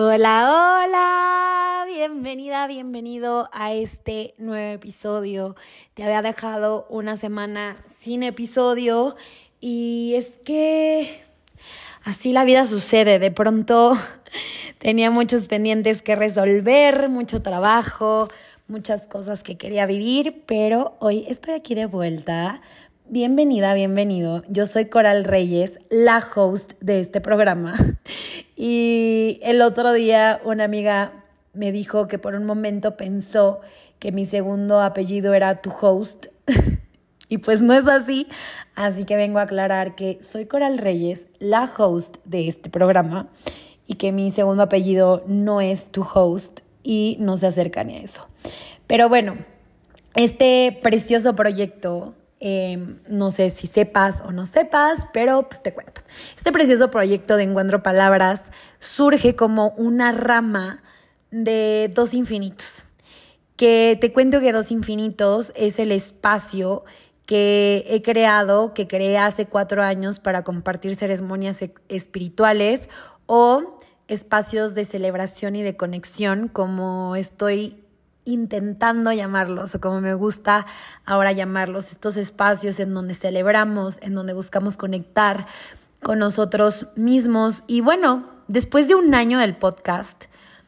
[0.00, 5.56] Hola, hola, bienvenida, bienvenido a este nuevo episodio.
[5.94, 9.16] Te había dejado una semana sin episodio
[9.60, 11.20] y es que
[12.04, 13.18] así la vida sucede.
[13.18, 13.98] De pronto
[14.78, 18.28] tenía muchos pendientes que resolver, mucho trabajo,
[18.68, 22.62] muchas cosas que quería vivir, pero hoy estoy aquí de vuelta
[23.10, 24.42] Bienvenida, bienvenido.
[24.50, 27.74] Yo soy Coral Reyes, la host de este programa.
[28.54, 33.60] Y el otro día una amiga me dijo que por un momento pensó
[33.98, 36.26] que mi segundo apellido era tu host.
[37.28, 38.26] y pues no es así.
[38.74, 43.30] Así que vengo a aclarar que soy Coral Reyes, la host de este programa.
[43.86, 48.00] Y que mi segundo apellido no es tu host y no se acerca ni a
[48.00, 48.28] eso.
[48.86, 49.36] Pero bueno,
[50.14, 56.02] este precioso proyecto Em, no sé si sepas o no sepas, pero pues te cuento.
[56.36, 58.42] Este precioso proyecto de Encuentro Palabras
[58.78, 60.82] surge como una rama
[61.32, 62.84] de Dos Infinitos.
[63.56, 66.84] Que te cuento que Dos Infinitos es el espacio
[67.26, 72.88] que he creado, que creé hace cuatro años para compartir ceremonias espirituales
[73.26, 77.84] o espacios de celebración y de conexión, como estoy
[78.28, 80.66] intentando llamarlos, o como me gusta
[81.04, 85.46] ahora llamarlos, estos espacios en donde celebramos, en donde buscamos conectar
[86.02, 87.64] con nosotros mismos.
[87.66, 90.26] Y bueno, después de un año del podcast,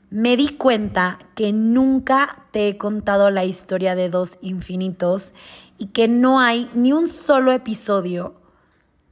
[0.08, 5.34] me di cuenta que nunca te he contado la historia de dos infinitos
[5.78, 8.34] y que no hay ni un solo episodio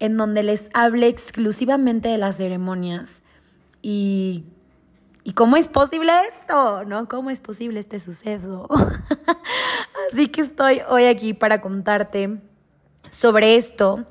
[0.00, 3.22] en donde les hable exclusivamente de las ceremonias
[3.82, 4.44] y
[5.28, 6.86] ¿Y cómo es posible esto?
[6.86, 7.06] ¿No?
[7.06, 8.66] ¿Cómo es posible este suceso?
[10.10, 12.40] Así que estoy hoy aquí para contarte
[13.10, 14.06] sobre esto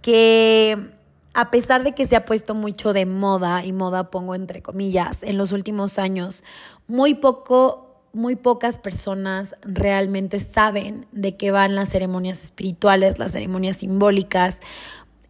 [0.00, 0.92] que
[1.34, 5.24] a pesar de que se ha puesto mucho de moda, y moda pongo entre comillas,
[5.24, 6.44] en los últimos años,
[6.86, 13.78] muy poco, muy pocas personas realmente saben de qué van las ceremonias espirituales, las ceremonias
[13.78, 14.58] simbólicas,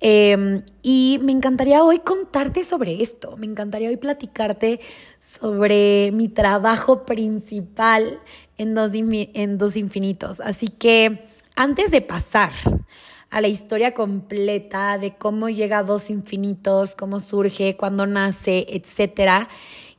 [0.03, 4.81] Em, y me encantaría hoy contarte sobre esto, me encantaría hoy platicarte
[5.19, 8.19] sobre mi trabajo principal
[8.57, 10.41] en dos, en dos infinitos.
[10.41, 11.25] Así que
[11.55, 12.51] antes de pasar
[13.29, 19.51] a la historia completa de cómo llega a dos infinitos, cómo surge, cuándo nace, etcétera,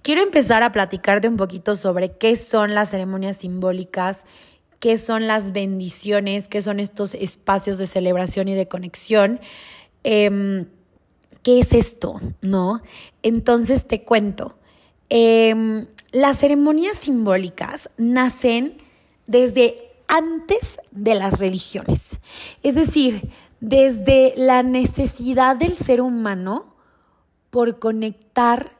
[0.02, 4.22] quiero empezar a platicarte un poquito sobre qué son las ceremonias simbólicas,
[4.80, 9.40] qué son las bendiciones, qué son estos espacios de celebración y de conexión
[10.04, 10.66] Em,
[11.44, 12.20] ¿qué es esto?
[12.42, 12.82] ¿No?
[13.24, 14.58] Entonces te cuento.
[15.10, 18.78] Em, las ceremonias simbólicas nacen
[19.28, 22.20] desde antes de las religiones.
[22.64, 23.32] Es decir,
[23.62, 26.76] desde la necesidad del ser humano
[27.50, 28.72] por conectar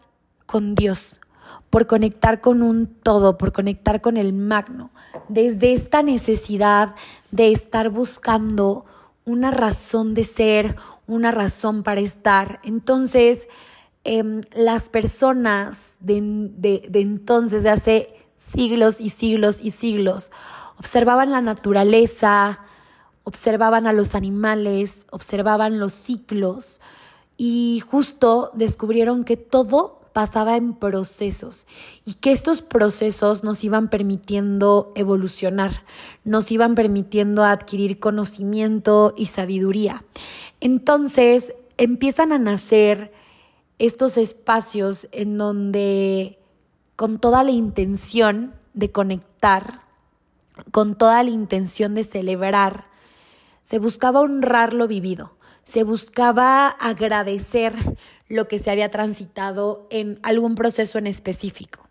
[0.46, 1.22] con Dios,
[1.70, 4.92] por conectar con un todo, por conectar con el magno,
[5.30, 6.96] desde esta necesidad
[7.32, 8.86] de estar buscando
[9.24, 10.76] una razón de ser,
[11.14, 12.60] una razón para estar.
[12.64, 13.48] Entonces,
[14.04, 16.22] em, las personas de,
[16.90, 18.16] de entonces, de hace
[18.54, 20.32] siglos y siglos y siglos,
[20.78, 22.60] observaban la naturaleza,
[23.24, 26.82] observaban a los animales, observaban los ciclos
[27.38, 31.68] y justo descubrieron que todo pasaba en procesos
[32.06, 35.86] y que estos procesos nos iban permitiendo evolucionar,
[36.24, 40.04] nos iban permitiendo adquirir conocimiento y sabiduría.
[40.62, 43.12] Entonces empiezan a nacer
[43.80, 46.38] estos espacios en donde
[46.96, 49.82] con toda la intención de conectar,
[50.70, 52.86] con toda la intención de celebrar,
[53.64, 57.74] se buscaba honrar lo vivido, se buscaba agradecer
[58.28, 61.88] lo que se había transitado en algún proceso en específico.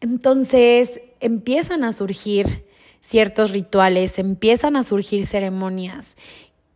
[0.00, 2.66] Entonces empiezan a surgir
[3.00, 6.16] ciertos rituales, empiezan a surgir ceremonias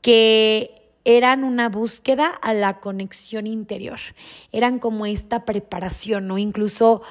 [0.01, 3.99] que eran una búsqueda a la conexión interior,
[4.53, 6.39] eran como esta preparación, ¿no?
[6.39, 7.03] Incluso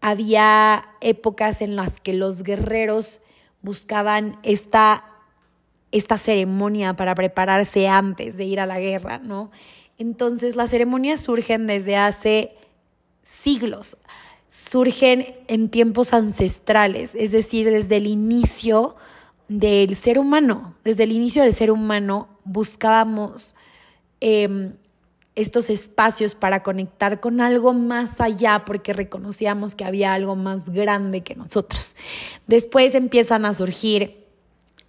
[0.00, 3.20] había épocas en las que los guerreros
[3.60, 5.04] buscaban esta,
[5.92, 9.50] esta ceremonia para prepararse antes de ir a la guerra, ¿no?
[9.98, 12.56] Entonces las ceremonias surgen desde hace
[13.22, 13.96] siglos,
[14.48, 18.96] surgen en tiempos ancestrales, es decir, desde el inicio
[19.48, 20.74] del ser humano.
[20.82, 23.54] Desde el inicio del ser humano buscábamos
[24.20, 24.72] em,
[25.34, 31.22] estos espacios para conectar con algo más allá porque reconocíamos que había algo más grande
[31.22, 31.96] que nosotros.
[32.46, 34.26] Después empiezan a surgir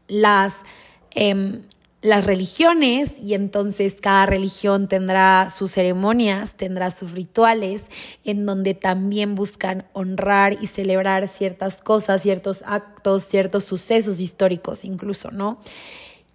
[0.08, 0.64] las,
[1.12, 1.62] em,
[2.02, 7.84] las religiones y entonces cada religión tendrá sus ceremonias, tendrá sus rituales
[8.26, 15.32] en donde también buscan honrar y celebrar ciertas cosas, ciertos actos, ciertos sucesos históricos incluso,
[15.32, 15.58] ¿no?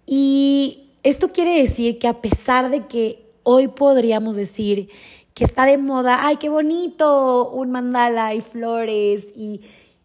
[0.07, 4.89] Y esto quiere decir que a pesar de que hoy podríamos decir
[5.33, 9.61] que está de moda, ay, qué bonito, un mandala y flores y,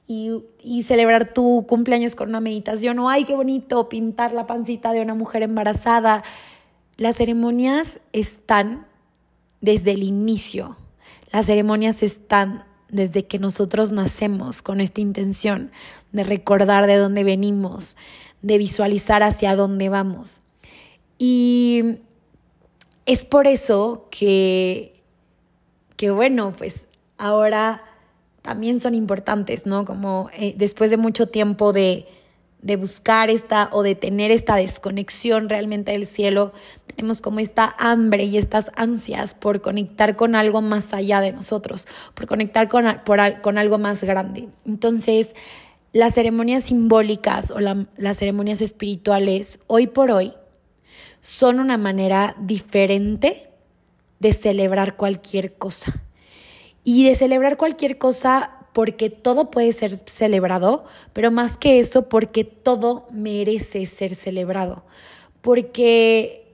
[0.06, 5.01] y, celebrar tu cumpleaños con una meditación, o ay, qué bonito pintar la pancita de
[5.01, 6.23] una mujer embarazada.
[6.97, 8.87] Las ceremonias están
[9.61, 10.77] desde el inicio,
[11.33, 15.73] las ceremonias están desde que nosotros nacemos con esta intención
[16.12, 17.97] de recordar de dónde venimos,
[18.43, 20.44] de visualizar hacia dónde vamos.
[21.26, 22.00] Y
[23.06, 25.00] es por eso que,
[25.97, 26.85] que bueno, pues
[27.17, 27.82] ahora
[28.43, 29.87] también son importantes, ¿no?
[29.87, 32.06] Como eh, después de mucho tiempo de,
[32.61, 36.53] de buscar esta o de tener esta desconexión realmente del cielo,
[36.94, 41.87] tenemos como esta hambre y estas ansias por conectar con algo más allá de nosotros,
[42.12, 42.85] por conectar con,
[43.41, 44.50] con algo más grande.
[44.67, 45.35] Entonces,
[45.94, 50.35] las ceremonias simbólicas o las ceremonias espirituales, hoy por hoy,
[51.25, 53.49] son una manera diferente
[54.19, 56.03] de celebrar cualquier cosa.
[56.85, 60.85] Y de celebrar cualquier cosa porque todo puede ser celebrado,
[61.15, 64.85] pero más que eso, porque todo merece ser celebrado.
[65.41, 66.53] Porque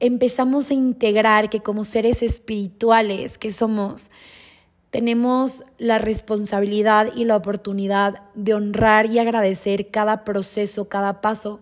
[0.00, 4.10] empezamos a integrar que como seres espirituales que somos,
[4.90, 11.60] tenemos la responsabilidad y la oportunidad de honrar y agradecer cada proceso, cada paso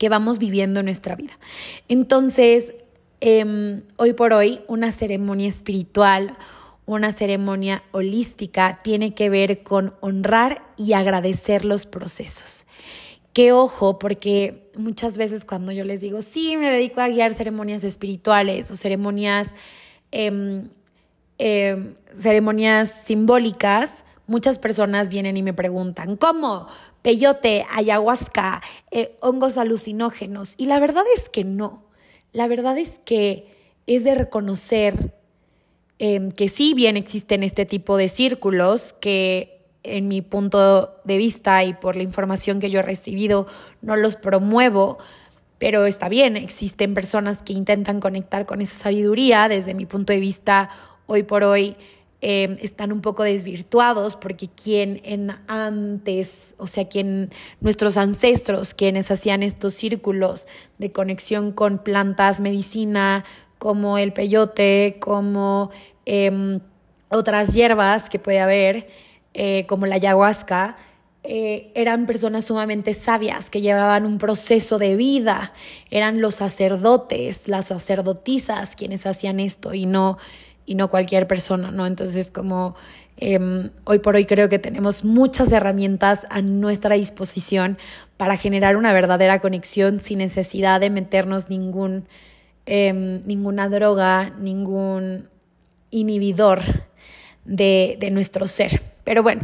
[0.00, 1.38] que vamos viviendo en nuestra vida.
[1.86, 2.72] Entonces,
[3.20, 6.38] em, hoy por hoy, una ceremonia espiritual,
[6.86, 12.64] una ceremonia holística tiene que ver con honrar y agradecer los procesos.
[13.34, 17.84] Qué ojo, porque muchas veces cuando yo les digo, sí, me dedico a guiar ceremonias
[17.84, 19.48] espirituales o ceremonias,
[20.12, 20.70] em,
[21.36, 23.92] em, ceremonias simbólicas,
[24.26, 26.68] muchas personas vienen y me preguntan, ¿cómo?
[27.02, 30.54] Peyote, ayahuasca, eh, hongos alucinógenos.
[30.56, 31.84] Y la verdad es que no.
[32.32, 33.46] La verdad es que
[33.86, 35.14] es de reconocer
[35.98, 41.64] em, que sí bien existen este tipo de círculos que en mi punto de vista
[41.64, 43.46] y por la información que yo he recibido
[43.80, 44.98] no los promuevo,
[45.58, 49.48] pero está bien, existen personas que intentan conectar con esa sabiduría.
[49.48, 50.70] Desde mi punto de vista,
[51.06, 51.76] hoy por hoy,
[52.22, 57.30] Em, están un poco desvirtuados porque quien en antes, o sea, quien
[57.62, 60.46] nuestros ancestros, quienes hacían estos círculos
[60.76, 63.24] de conexión con plantas, medicina,
[63.56, 65.70] como el peyote, como
[66.04, 66.60] em,
[67.08, 68.88] otras hierbas que puede haber,
[69.32, 70.76] eh, como la ayahuasca,
[71.22, 75.54] eh, eran personas sumamente sabias que llevaban un proceso de vida,
[75.90, 80.18] eran los sacerdotes, las sacerdotisas quienes hacían esto y no
[80.70, 81.84] y no cualquier persona, ¿no?
[81.84, 82.76] Entonces, como
[83.16, 87.76] em, hoy por hoy creo que tenemos muchas herramientas a nuestra disposición
[88.16, 92.06] para generar una verdadera conexión sin necesidad de meternos ningún,
[92.66, 95.28] em, ninguna droga, ningún
[95.90, 96.60] inhibidor
[97.44, 98.80] de, de nuestro ser.
[99.10, 99.42] Pero bueno,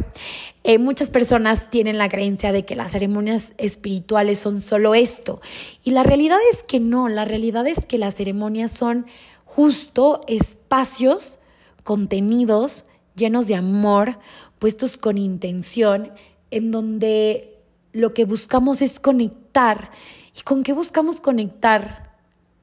[0.63, 5.41] eh, muchas personas tienen la creencia de que las ceremonias espirituales son solo esto.
[5.83, 9.07] Y la realidad es que no, la realidad es que las ceremonias son
[9.43, 11.39] justo espacios,
[11.83, 12.85] contenidos
[13.17, 14.19] llenos de amor,
[14.57, 16.13] puestos con intención,
[16.49, 17.59] en donde
[17.91, 19.91] lo que buscamos es conectar.
[20.33, 22.06] ¿Y con qué buscamos conectar?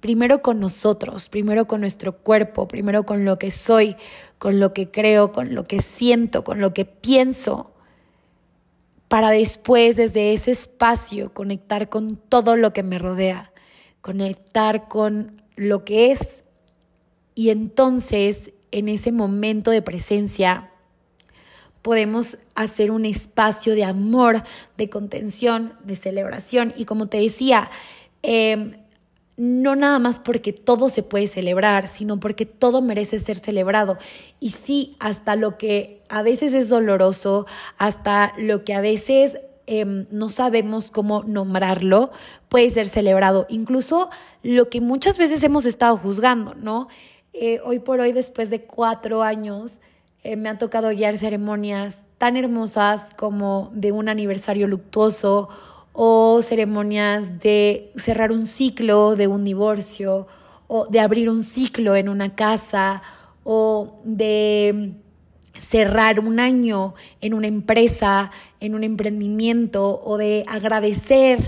[0.05, 3.97] Primero con nosotros, primero con nuestro cuerpo, primero con lo que soy,
[4.37, 7.73] con lo que creo, con lo que siento, con lo que pienso,
[9.09, 13.51] para después desde ese espacio conectar con todo lo que me rodea,
[14.03, 16.43] conectar con lo que es
[17.35, 20.71] y entonces, en ese momento de presencia,
[21.81, 24.43] podemos hacer un espacio de amor,
[24.77, 26.75] de contención, de celebración.
[26.77, 27.71] Y como te decía,
[28.23, 28.84] em,
[29.37, 33.99] no nada más porque todo se puede celebrar, sino porque todo merece ser celebrado.
[34.41, 40.07] Y sí, hasta lo que a veces es doloroso, hasta lo que a veces em,
[40.11, 42.13] no sabemos cómo nombrarlo,
[42.49, 43.47] puede ser celebrado.
[43.49, 44.11] Incluso
[44.43, 46.89] lo que muchas veces hemos estado juzgando, ¿no?
[47.33, 49.81] Eh, hoy por hoy, después de cuatro años,
[50.23, 55.49] eh, me han tocado guiar ceremonias tan hermosas como de un aniversario luctuoso
[55.95, 60.27] o ceremonias de cerrar un ciclo de un divorcio
[60.67, 63.01] o de abrir un ciclo en una casa
[63.45, 64.95] o de
[65.61, 71.39] cerrar un año en una empresa, en un emprendimiento o de agradecer,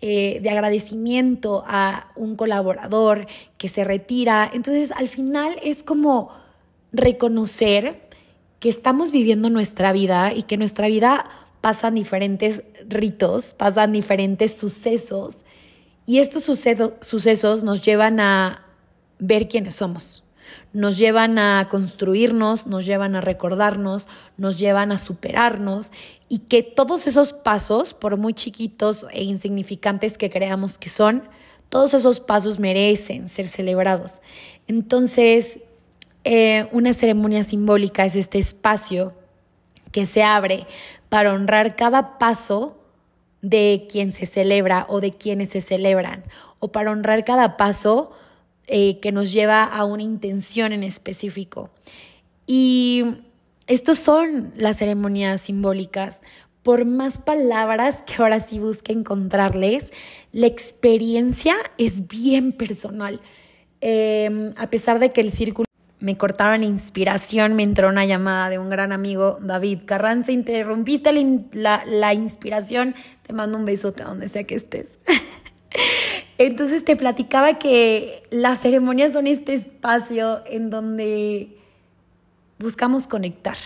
[0.00, 4.50] eh, de agradecimiento a un colaborador que se retira.
[4.52, 6.30] Entonces al final es como
[6.92, 8.08] reconocer
[8.58, 11.30] que estamos viviendo nuestra vida y que nuestra vida
[11.62, 15.46] pasan diferentes ritos, pasan diferentes sucesos
[16.04, 18.66] y estos sucesos nos llevan a
[19.18, 20.22] ver quiénes somos
[20.72, 25.92] nos llevan a construirnos, nos llevan a recordarnos, nos llevan a superarnos
[26.28, 31.22] y que todos esos pasos, por muy chiquitos e insignificantes que creamos que son,
[31.68, 34.20] todos esos pasos merecen ser celebrados.
[34.66, 35.58] Entonces,
[36.24, 39.12] eh, una ceremonia simbólica es este espacio
[39.90, 40.66] que se abre
[41.12, 42.78] para honrar cada paso
[43.42, 46.24] de quien se celebra o de quienes se celebran,
[46.58, 48.12] o para honrar cada paso
[48.66, 51.68] eh, que nos lleva a una intención en específico.
[52.46, 53.04] Y
[53.66, 56.20] estos son las ceremonias simbólicas.
[56.62, 59.92] Por más palabras que ahora sí busque encontrarles,
[60.32, 63.20] la experiencia es bien personal.
[63.82, 65.66] Em, a pesar de que el círculo
[66.02, 71.12] me cortaron inspiración, me entró una llamada de un gran amigo, David Carranza, interrumpiste
[71.52, 74.98] la, la inspiración, te mando un besote donde sea que estés.
[76.38, 81.56] Entonces te platicaba que las ceremonias son este espacio en donde
[82.58, 83.56] buscamos conectar,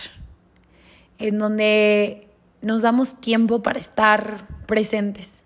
[1.17, 2.27] en donde
[2.61, 5.43] nos damos tiempo para estar presentes,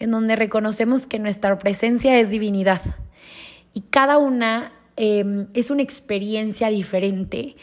[0.00, 2.82] en donde reconocemos que nuestra presencia es divinidad
[3.74, 7.56] y cada una em, es una experiencia diferente.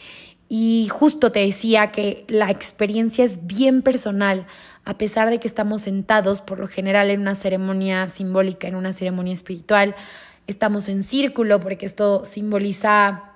[0.48, 4.46] Y justo te decía que la experiencia es bien personal
[4.88, 8.94] a pesar de que estamos sentados por lo general en una ceremonia simbólica, en una
[8.94, 9.94] ceremonia espiritual,
[10.46, 13.34] estamos en círculo porque esto simboliza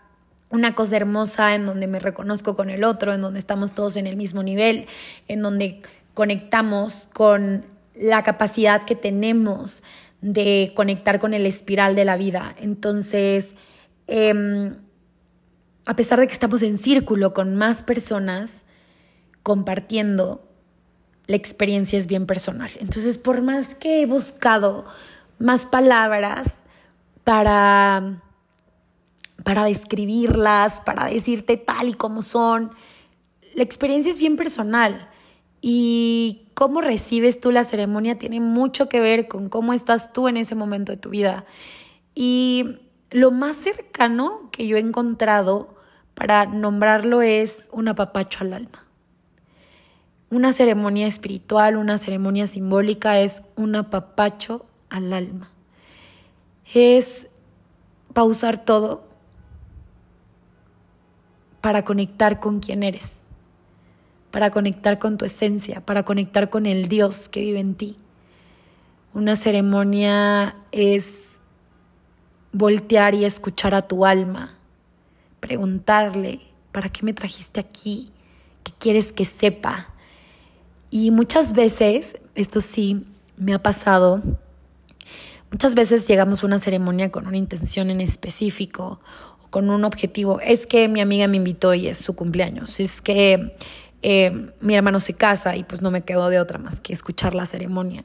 [0.49, 4.07] una cosa hermosa en donde me reconozco con el otro, en donde estamos todos en
[4.07, 4.87] el mismo nivel,
[5.29, 5.83] en donde
[6.15, 9.83] conectamos con la capacidad que tenemos
[10.23, 12.57] de conectar con el espiral de la vida.
[12.63, 13.55] Entonces,
[14.12, 14.76] em,
[15.87, 18.66] a pesar de que estamos en círculo con más personas
[19.42, 20.47] compartiendo,
[21.26, 22.71] la experiencia es bien personal.
[22.78, 24.85] Entonces, por más que he buscado
[25.38, 26.47] más palabras
[27.25, 28.23] para,
[29.45, 32.73] para describirlas, para decirte tal y como son,
[33.54, 35.09] la experiencia es bien personal.
[35.62, 40.37] Y cómo recibes tú la ceremonia tiene mucho que ver con cómo estás tú en
[40.37, 41.47] ese momento de tu vida.
[42.14, 42.76] Y
[43.12, 45.75] lo más cercano que yo he encontrado
[46.14, 48.87] para nombrarlo es un apapacho al alma.
[50.31, 55.50] Una ceremonia espiritual, una ceremonia simbólica es un apapacho al alma.
[56.73, 57.28] Es
[58.14, 59.04] pausar todo
[61.61, 63.19] para conectar con quien eres,
[64.31, 67.99] para conectar con tu esencia, para conectar con el Dios que vive en ti.
[69.12, 71.32] Una ceremonia es
[72.52, 74.54] voltear y escuchar a tu alma,
[75.40, 76.40] preguntarle,
[76.71, 78.11] ¿para qué me trajiste aquí?
[78.62, 79.88] ¿Qué quieres que sepa?
[80.90, 83.06] Y muchas veces, esto sí
[83.37, 84.23] me ha pasado,
[85.50, 89.00] muchas veces llegamos a una ceremonia con una intención en específico
[89.42, 90.38] o con un objetivo.
[90.40, 92.78] Es que mi amiga me invitó y es su cumpleaños.
[92.78, 93.56] Es que
[94.02, 97.35] eh, mi hermano se casa y pues no me quedo de otra más que escuchar
[97.35, 98.04] la ceremonia.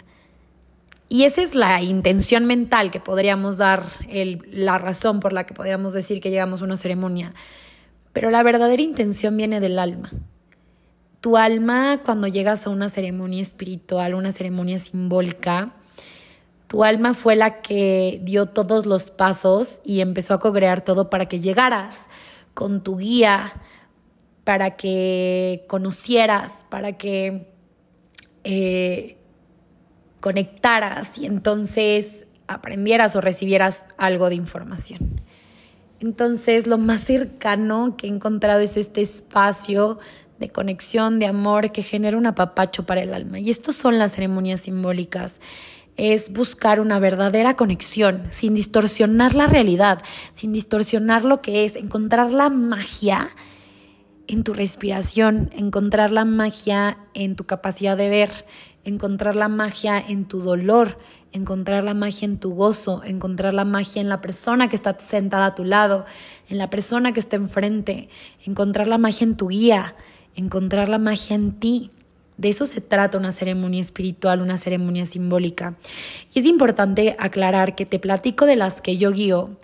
[1.09, 5.53] Y esa es la intención mental que podríamos dar, el, la razón por la que
[5.53, 7.33] podríamos decir que llegamos a una ceremonia.
[8.11, 10.09] Pero la verdadera intención viene del alma.
[11.21, 15.73] Tu alma, cuando llegas a una ceremonia espiritual, una ceremonia simbólica,
[16.67, 21.27] tu alma fue la que dio todos los pasos y empezó a cogrear todo para
[21.27, 22.07] que llegaras
[22.53, 23.53] con tu guía,
[24.43, 27.53] para que conocieras, para que
[28.43, 29.16] eh,
[30.19, 35.21] conectaras y entonces aprendieras o recibieras algo de información.
[35.99, 39.99] Entonces, lo más cercano que he encontrado es este espacio
[40.39, 43.39] de conexión, de amor, que genera un apapacho para el alma.
[43.39, 45.41] Y estas son las ceremonias simbólicas.
[45.95, 52.31] Es buscar una verdadera conexión, sin distorsionar la realidad, sin distorsionar lo que es, encontrar
[52.31, 53.29] la magia
[54.27, 58.29] en tu respiración, encontrar la magia en tu capacidad de ver,
[58.87, 60.97] encontrar la magia en tu dolor,
[61.33, 65.47] encontrar la magia en tu gozo, encontrar la magia en la persona que está sentada
[65.47, 66.05] a tu lado,
[66.47, 68.07] en la persona que está enfrente,
[68.45, 69.95] encontrar la magia en tu guía,
[70.35, 71.91] encontrar la magia en ti,
[72.37, 75.75] De eso se trata una ceremonia espiritual, una ceremonia simbólica.
[76.35, 79.57] Y es importante aclarar que te platico de las que yo guío,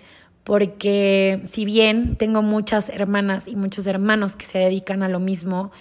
[0.43, 5.71] porque si bien tengo muchas hermanas y muchos hermanos que se dedican a lo mismo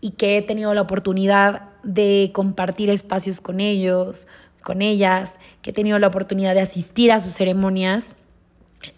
[0.00, 4.26] y que he tenido la oportunidad de compartir espacios con ellos,
[4.62, 8.16] con ellas, que he tenido la oportunidad de asistir a sus ceremonias,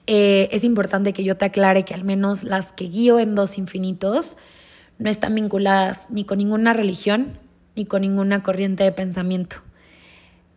[0.06, 3.58] eh, es importante que yo te aclare que al menos las que guío en Dos
[3.58, 4.36] Infinitos
[4.98, 7.38] no están vinculadas ni con ninguna religión
[7.74, 9.56] ni con ninguna corriente de pensamiento.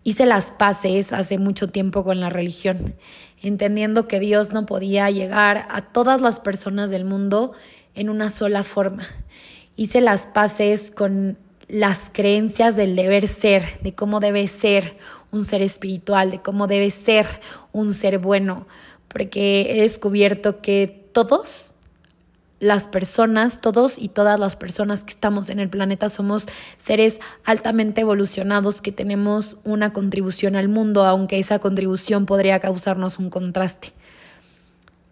[0.03, 2.95] Hice las paces hace mucho tiempo con la religión,
[3.41, 7.53] entendiendo que Dios no podía llegar a todas las personas del mundo
[7.95, 9.07] en una sola forma.
[9.75, 14.97] Hice las paces con las creencias del deber ser, de cómo debe ser
[15.31, 17.25] un ser espiritual, de cómo debe ser
[17.71, 18.67] un ser bueno,
[19.07, 21.73] porque he descubierto que todos
[22.59, 26.45] las personas, todos y todas las personas que estamos en el planeta somos
[26.77, 33.29] seres altamente evolucionados que tenemos una contribución al mundo, aunque esa contribución podría causarnos un
[33.29, 33.93] contraste.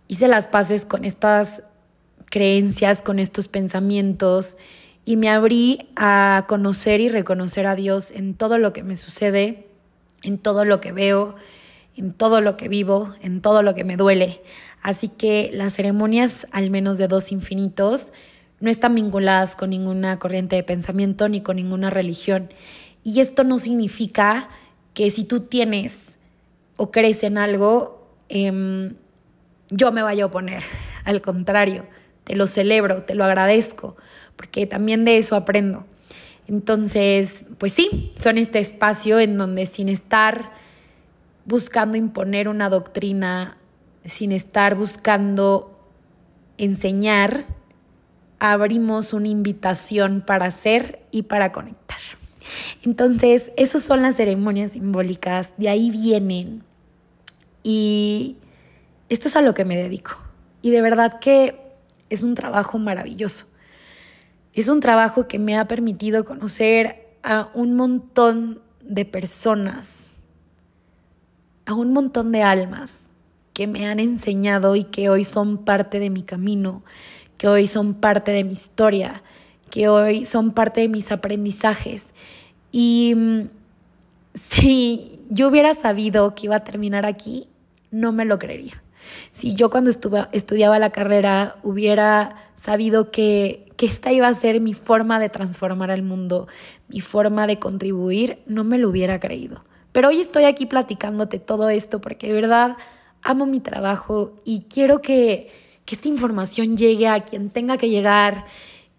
[0.08, 1.64] Hice las paces con estas
[2.30, 4.58] creencias, con estos pensamientos
[5.06, 9.68] y me abrí a conocer y reconocer a Dios en todo lo que me sucede,
[10.24, 11.36] en todo lo que veo,
[11.96, 14.42] en todo lo que vivo, en todo lo que me duele.
[14.82, 18.14] Así que las ceremonias, al menos de dos infinitos,
[18.60, 22.50] no están vinculadas con ninguna corriente de pensamiento ni con ninguna religión.
[23.04, 24.50] Y esto no significa
[24.94, 26.18] que si tú tienes
[26.78, 28.96] o crees en algo, em,
[29.70, 30.64] yo me vaya a oponer.
[31.04, 31.86] Al contrario,
[32.24, 33.98] te lo celebro, te lo agradezco,
[34.36, 35.86] porque también de eso aprendo.
[36.48, 40.52] Entonces, pues sí, son este espacio en donde sin estar
[41.46, 43.58] buscando imponer una doctrina,
[44.06, 45.80] sin estar buscando
[46.58, 47.46] enseñar,
[48.40, 52.00] abrimos una invitación para ser y para conectar.
[52.84, 56.64] Entonces, esas son las ceremonias simbólicas, de ahí vienen.
[57.64, 58.36] Y
[59.08, 60.18] esto es a lo que me dedico.
[60.62, 61.58] Y de verdad que
[62.10, 63.48] es un trabajo maravilloso.
[64.54, 70.12] Es un trabajo que me ha permitido conocer a un montón de personas,
[71.66, 72.92] a un montón de almas
[73.54, 76.84] que me han enseñado y que hoy son parte de mi camino,
[77.38, 79.24] que hoy son parte de mi historia,
[79.72, 82.04] que hoy son parte de mis aprendizajes.
[82.72, 83.42] Y mm,
[84.50, 87.48] si yo hubiera sabido que iba a terminar aquí,
[87.90, 88.84] no me lo creería.
[89.32, 94.74] Si yo cuando estudiaba la carrera hubiera sabido que, que esta iba a ser mi
[94.74, 96.48] forma de transformar el mundo,
[96.88, 99.64] mi forma de contribuir, no me lo hubiera creído.
[99.92, 102.78] Pero hoy estoy aquí platicándote todo esto porque de verdad
[103.22, 105.52] amo mi trabajo y quiero que,
[105.86, 108.46] que esta información llegue a quien tenga que llegar,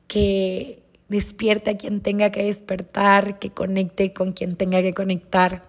[0.09, 5.63] que despierte a quien tenga que despertar, que conecte con quien tenga que conectar.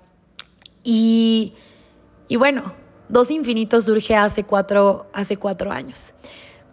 [0.84, 1.54] Y,
[2.28, 2.74] y bueno,
[3.08, 6.14] Dos Infinitos surge hace cuatro, hace cuatro años.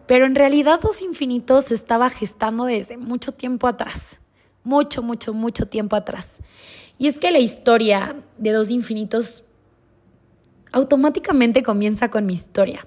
[0.07, 4.19] Pero en realidad Dos Infinitos se estaba gestando desde mucho tiempo atrás.
[4.65, 6.29] Mucho, mucho, mucho tiempo atrás.
[6.99, 9.45] Y es que la historia de Dos Infinitos
[10.73, 12.87] automáticamente comienza con mi historia.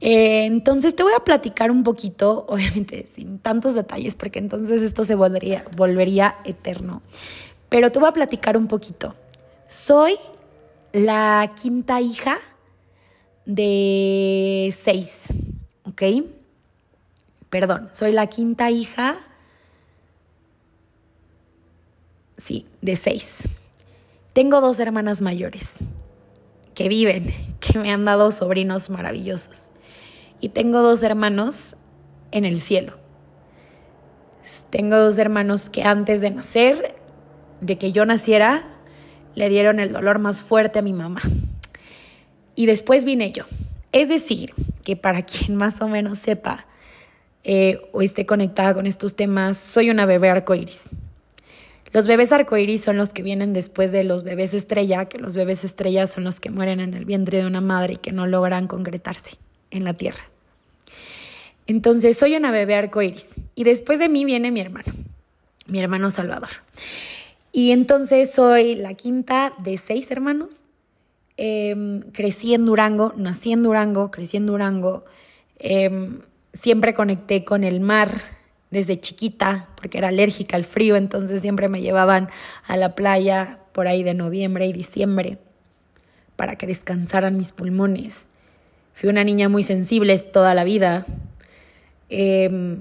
[0.00, 5.04] Eh, entonces te voy a platicar un poquito, obviamente sin tantos detalles, porque entonces esto
[5.04, 7.02] se volvería eterno.
[7.68, 9.14] Pero te voy a platicar un poquito.
[9.68, 10.14] Soy
[10.92, 12.38] la quinta hija
[13.44, 15.24] de seis,
[15.88, 16.02] ¿ok?
[17.50, 19.16] Perdón, soy la quinta hija,
[22.36, 23.44] sí, de seis.
[24.32, 25.70] Tengo dos hermanas mayores
[26.74, 29.70] que viven, que me han dado sobrinos maravillosos.
[30.40, 31.76] Y tengo dos hermanos
[32.30, 32.96] en el cielo.
[34.70, 36.94] Tengo dos hermanos que antes de nacer,
[37.60, 38.68] de que yo naciera,
[39.34, 41.20] le dieron el dolor más fuerte a mi mamá.
[42.54, 43.44] Y después vine yo.
[43.92, 46.66] Es decir, que para quien más o menos sepa
[47.44, 50.84] eh, o esté conectada con estos temas, soy una bebé arcoíris.
[51.92, 55.64] Los bebés arcoíris son los que vienen después de los bebés estrella, que los bebés
[55.64, 58.66] estrella son los que mueren en el vientre de una madre y que no logran
[58.66, 59.38] concretarse
[59.70, 60.24] en la tierra.
[61.66, 63.34] Entonces, soy una bebé arcoíris.
[63.54, 64.92] Y después de mí viene mi hermano,
[65.66, 66.50] mi hermano Salvador.
[67.52, 70.64] Y entonces soy la quinta de seis hermanos.
[71.40, 75.04] Em, crecí en Durango, nací en Durango, crecí en Durango.
[75.60, 76.18] Em,
[76.52, 78.10] siempre conecté con el mar
[78.72, 82.28] desde chiquita porque era alérgica al frío, entonces siempre me llevaban
[82.66, 85.38] a la playa por ahí de noviembre y diciembre
[86.34, 88.26] para que descansaran mis pulmones.
[88.92, 91.06] Fui una niña muy sensible toda la vida.
[92.08, 92.80] Em,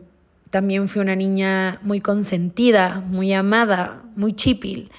[0.50, 4.90] también fui una niña muy consentida, muy amada, muy chipil.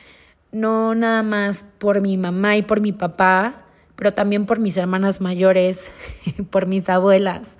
[0.51, 5.21] No nada más por mi mamá y por mi papá, pero también por mis hermanas
[5.21, 5.91] mayores,
[6.51, 7.59] por mis abuelas.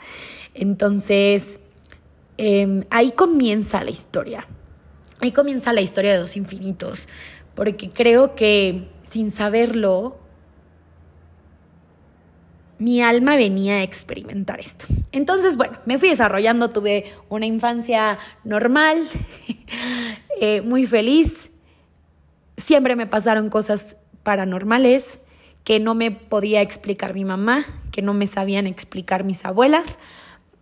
[0.55, 1.61] Entonces,
[2.37, 4.47] em, ahí comienza la historia.
[5.21, 7.09] Ahí comienza la historia de los infinitos,
[7.55, 10.19] porque creo que sin saberlo,
[12.79, 14.87] mi alma venía a experimentar esto.
[15.11, 19.09] Entonces, bueno, me fui desarrollando, tuve una infancia normal,
[20.41, 21.51] eh, muy feliz.
[22.59, 25.19] Siempre me pasaron cosas paranormales
[25.65, 29.99] que no me podía explicar mi mamá, que no me sabían explicar mis abuelas,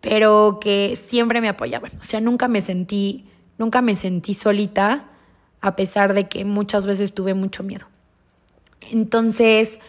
[0.00, 1.90] pero que siempre me apoyaban.
[1.98, 3.26] O sea, nunca me sentí,
[3.58, 5.08] nunca me sentí solita,
[5.60, 7.86] a pesar de que muchas veces tuve mucho miedo.
[8.92, 9.80] Entonces,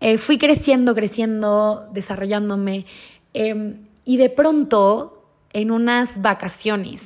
[0.00, 2.86] eh, fui creciendo, creciendo, desarrollándome.
[3.34, 7.02] Em, y de pronto, en unas vacaciones,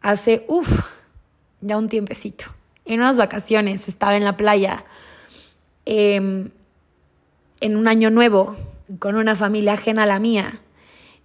[0.00, 0.82] hace, uff,
[1.60, 2.44] ya un tiempecito,
[2.88, 4.84] en unas vacaciones estaba en la playa,
[5.84, 6.50] em,
[7.60, 8.56] en un año nuevo,
[8.98, 10.60] con una familia ajena a la mía.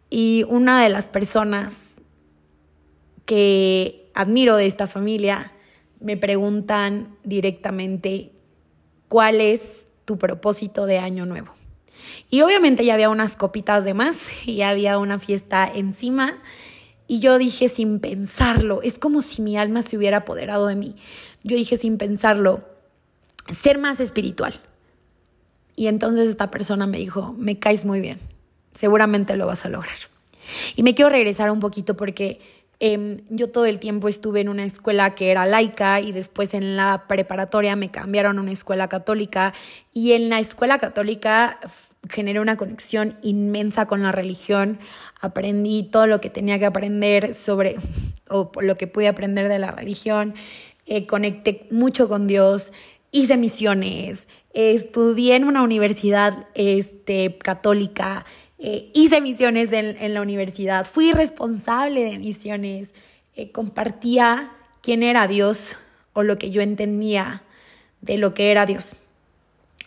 [0.10, 1.76] Y una de las personas
[3.26, 5.54] que admiro de esta familia
[6.00, 8.32] me preguntan directamente
[9.08, 11.54] cuál es tu propósito de año nuevo.
[12.30, 16.34] Y obviamente ya había unas copitas de más y había una fiesta encima.
[17.08, 20.96] Y yo dije sin pensarlo, es como si mi alma se hubiera apoderado de mí.
[21.44, 22.64] Yo dije sin pensarlo,
[23.56, 24.60] ser más espiritual.
[25.76, 28.20] Y entonces esta persona me dijo, me caes muy bien,
[28.74, 29.98] seguramente lo vas a lograr.
[30.76, 32.40] Y me quiero regresar un poquito porque
[32.86, 36.76] Em, yo todo el tiempo estuve en una escuela que era laica y después en
[36.76, 39.54] la preparatoria me cambiaron a una escuela católica
[39.94, 41.62] y en la escuela católica
[42.10, 44.80] generé una conexión inmensa con la religión,
[45.22, 47.78] aprendí todo lo que tenía que aprender sobre,
[48.28, 50.34] o lo que pude aprender de la religión,
[50.86, 52.72] eh, conecté mucho con Dios,
[53.12, 58.26] hice misiones, estudié en una universidad este, católica,
[58.60, 62.90] eh, hice misiones en, la universidad, fui responsable de misiones,
[63.36, 65.76] eh, compartía quién era Dios
[66.14, 67.44] o lo que yo entendía
[68.02, 68.96] de lo que era Dios.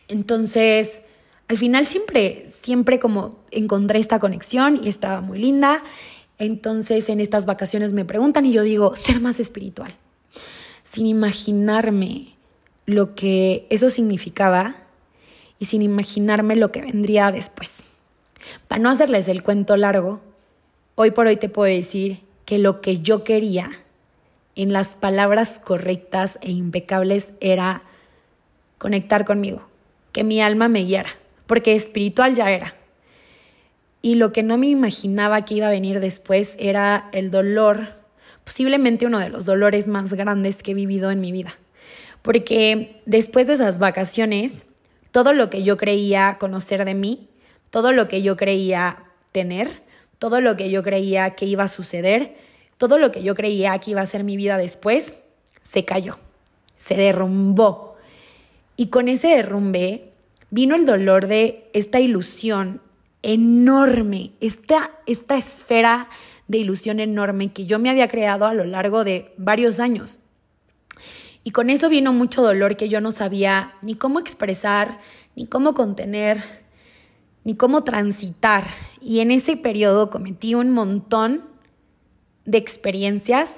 [0.09, 1.01] Entonces,
[1.49, 5.83] al final siempre, siempre como encontré esta conexión y estaba muy linda.
[6.39, 9.93] Entonces, en estas vacaciones me preguntan y yo digo, ser más espiritual,
[10.97, 12.29] sin imaginarme
[12.87, 14.77] lo que eso significaba
[15.59, 17.85] y sin imaginarme lo que vendría después.
[18.67, 20.23] Para no hacerles el cuento largo,
[20.95, 23.73] hoy por hoy te puedo decir que lo que yo quería
[24.55, 27.83] en las palabras correctas e impecables era
[28.79, 29.69] conectar conmigo,
[30.13, 31.11] que mi alma me guiara,
[31.47, 32.75] porque espiritual ya era.
[34.01, 38.06] Y lo que no me imaginaba que iba a venir después era el dolor,
[38.47, 41.59] posiblemente uno de los dolores más grandes que he vivido en mi vida.
[42.23, 44.65] Porque después de esas vacaciones,
[45.11, 47.29] todo lo que yo creía conocer de mí
[47.77, 49.83] todo lo que yo creía tener,
[50.19, 52.35] todo lo que yo creía que iba a suceder,
[52.79, 55.15] todo lo que yo creía que iba a ser mi vida después,
[55.63, 56.19] se cayó,
[56.79, 57.97] se derrumbó.
[58.77, 60.13] Y con ese derrumbe
[60.51, 62.81] vino el dolor de esta ilusión
[63.23, 66.09] enorme, esta, esta esfera
[66.49, 70.21] de ilusión enorme que yo me había creado a lo largo de varios años.
[71.45, 75.01] Y con eso vino mucho dolor que yo no sabía ni cómo expresar,
[75.37, 76.43] ni cómo contener,
[77.45, 78.65] ni cómo transitar.
[79.01, 81.45] Y en ese periodo cometí un montón
[82.45, 83.53] de experiencias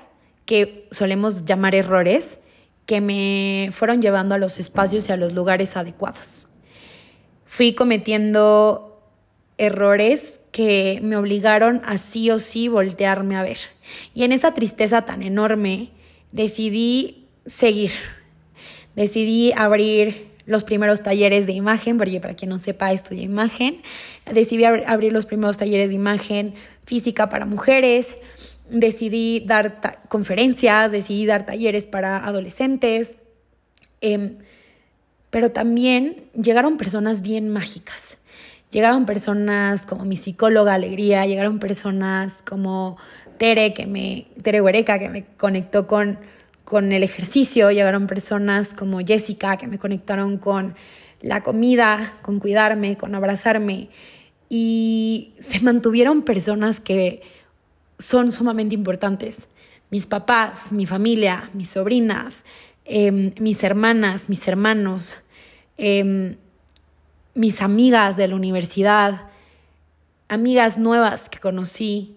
[0.45, 2.39] que solemos llamar errores,
[2.85, 6.47] que me fueron llevando a los espacios y a los lugares adecuados.
[7.45, 9.03] Fui cometiendo
[9.57, 13.59] errores que me obligaron a sí o sí voltearme a ver.
[14.13, 15.91] Y en esa tristeza tan enorme
[16.33, 17.93] decidí seguir.
[18.97, 23.83] Decidí abrir los primeros talleres de imagen, porque para quien no sepa, estudia imagen.
[24.33, 28.17] Decidí abrir los primeros talleres de imagen física para mujeres.
[28.69, 33.17] Decidí dar conferencias, decidí dar talleres para adolescentes.
[34.01, 34.39] Em,
[35.31, 38.18] pero también llegaron personas bien mágicas.
[38.71, 42.97] Llegaron personas como mi psicóloga Alegría, llegaron personas como
[43.39, 46.19] Tere, que me, Tere Huereca, que me conectó con
[46.69, 50.75] con el ejercicio, llegaron personas como Jessica que me conectaron con
[51.23, 53.89] la comida, con cuidarme, con abrazarme
[54.51, 57.23] y se mantuvieron personas que
[57.99, 59.49] son sumamente importantes.
[59.91, 62.45] Mis papás, mi familia, mis sobrinas,
[62.85, 65.17] em, mis hermanas, mis hermanos,
[65.79, 66.37] em,
[67.39, 69.29] mis amigas de la universidad,
[70.29, 72.17] amigas nuevas que conocí,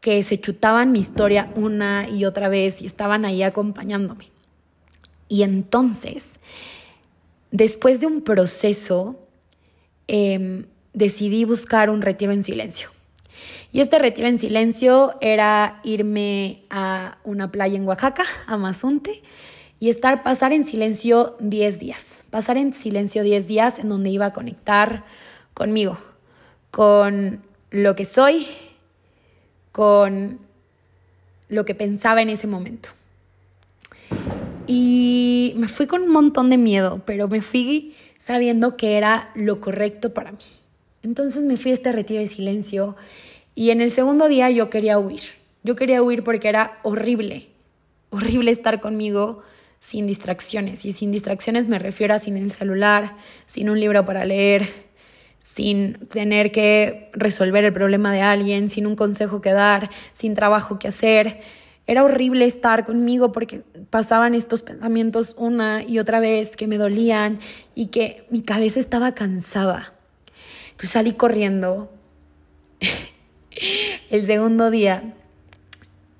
[0.00, 4.26] que se chutaban mi historia una y otra vez y estaban ahí acompañándome.
[5.26, 6.38] Y entonces,
[7.50, 9.18] después de un proceso,
[10.06, 12.90] em, decidí buscar un retiro en silencio.
[13.72, 19.24] Y este retiro en silencio era irme a una playa en Oaxaca, a Mazunte,
[19.80, 22.19] y estar, pasar en silencio 10 días.
[22.30, 25.04] Pasar en silencio 10 días en donde iba a conectar
[25.52, 25.98] conmigo,
[26.70, 28.46] con lo que soy,
[29.72, 30.38] con
[31.48, 32.90] lo que pensaba en ese momento.
[34.66, 39.60] Y me fui con un montón de miedo, pero me fui sabiendo que era lo
[39.60, 40.38] correcto para mí.
[41.02, 42.94] Entonces me fui a este retiro de silencio
[43.56, 45.20] y en el segundo día yo quería huir.
[45.64, 47.48] Yo quería huir porque era horrible,
[48.10, 49.42] horrible estar conmigo
[49.80, 50.84] sin distracciones.
[50.84, 53.16] Y sin distracciones me refiero a sin el celular,
[53.46, 54.90] sin un libro para leer,
[55.42, 60.78] sin tener que resolver el problema de alguien, sin un consejo que dar, sin trabajo
[60.78, 61.40] que hacer.
[61.86, 67.40] Era horrible estar conmigo porque pasaban estos pensamientos una y otra vez que me dolían
[67.74, 69.94] y que mi cabeza estaba cansada.
[70.70, 71.92] Entonces salí corriendo
[74.10, 75.14] el segundo día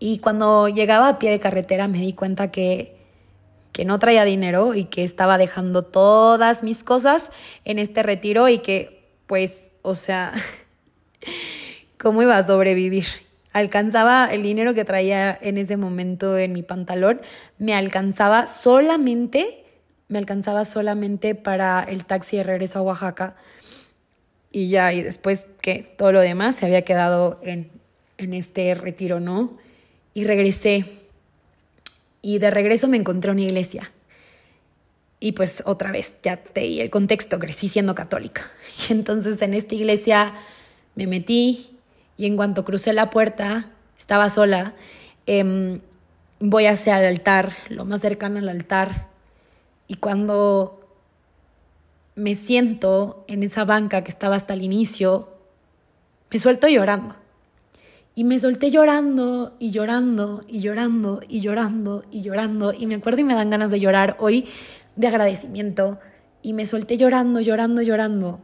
[0.01, 3.00] y cuando llegaba a pie de carretera me di cuenta que,
[3.73, 7.31] que no traía dinero y que estaba dejando todas mis cosas
[7.65, 10.33] en este retiro y que pues, o sea,
[11.99, 13.05] ¿cómo iba a sobrevivir?
[13.53, 17.21] Alcanzaba el dinero que traía en ese momento en mi pantalón,
[17.59, 19.65] me alcanzaba solamente,
[20.09, 23.37] me alcanzaba solamente para el taxi de regreso a Oaxaca.
[24.51, 27.71] Y ya, y después que todo lo demás se había quedado en,
[28.19, 29.59] en este retiro, ¿no?
[30.13, 31.00] Y regresé.
[32.23, 33.93] Y de regreso me encontré una iglesia.
[35.21, 38.51] Y pues otra vez, ya te di el contexto, crecí siendo católica.
[38.89, 40.33] Y entonces en esta iglesia
[40.95, 41.79] me metí
[42.17, 44.75] y en cuanto crucé la puerta, estaba sola,
[45.27, 45.81] em,
[46.39, 49.09] voy hacia el altar, lo más cercano al altar.
[49.87, 50.81] Y cuando
[52.15, 55.29] me siento en esa banca que estaba hasta el inicio,
[56.31, 57.15] me suelto llorando.
[58.15, 62.73] Y me solté llorando y llorando y llorando y llorando y llorando.
[62.73, 64.47] Y me acuerdo y me dan ganas de llorar hoy
[64.97, 65.99] de agradecimiento
[66.43, 68.41] y me solté llorando, llorando, llorando.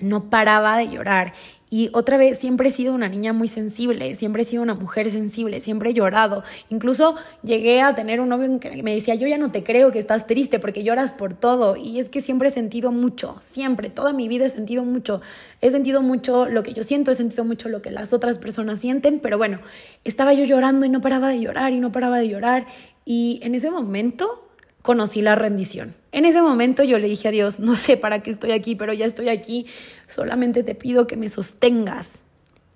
[0.00, 1.32] No paraba de llorar.
[1.68, 5.10] Y otra vez, siempre he sido una niña muy sensible, siempre he sido una mujer
[5.10, 6.44] sensible, siempre he llorado.
[6.70, 9.98] Incluso llegué a tener un novio que me decía, yo ya no te creo que
[9.98, 11.76] estás triste porque lloras por todo.
[11.76, 15.20] Y es que siempre he sentido mucho, siempre, toda mi vida he sentido mucho.
[15.60, 18.78] He sentido mucho lo que yo siento, he sentido mucho lo que las otras personas
[18.78, 19.58] sienten, pero bueno,
[20.04, 22.66] estaba yo llorando y no paraba de llorar y no paraba de llorar.
[23.04, 24.45] Y en ese momento
[24.86, 25.96] conocí la rendición.
[26.12, 28.92] En ese momento yo le dije a Dios, no sé para qué estoy aquí, pero
[28.92, 29.66] ya estoy aquí,
[30.06, 32.22] solamente te pido que me sostengas.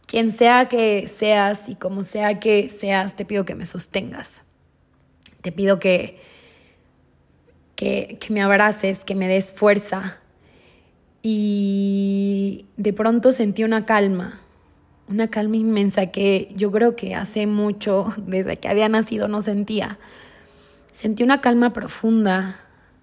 [0.07, 4.43] Quien sea que seas y como sea que seas, te pido que me sostengas.
[5.41, 6.19] Te pido que,
[7.77, 10.19] que, me abraces, que me des fuerza.
[11.23, 14.41] Y de pronto sentí una calma,
[15.09, 20.01] una calma inmensa que yo creo que hace mucho, desde que había nacido, no sentía.
[20.93, 22.61] Sentí una calma profunda,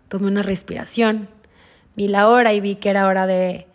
[0.07, 1.29] tomé una respiración,
[1.95, 3.67] vi la hora y vi que era hora de,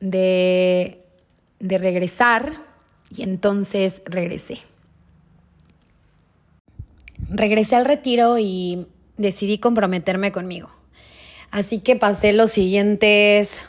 [0.00, 1.04] de,
[1.60, 2.54] de regresar
[3.10, 4.58] y entonces regresé.
[7.28, 10.70] Regresé al retiro y decidí comprometerme conmigo.
[11.50, 13.62] Así que pasé los siguientes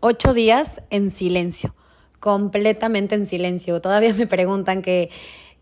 [0.00, 1.74] ocho días en silencio,
[2.18, 3.80] completamente en silencio.
[3.80, 5.10] Todavía me preguntan que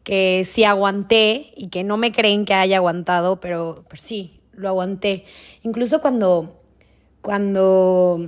[0.08, 5.26] que sí aguanté y que no me creen que haya aguantado, pero, sí, lo aguanté.
[5.62, 6.62] Incluso cuando,
[7.20, 8.26] cuando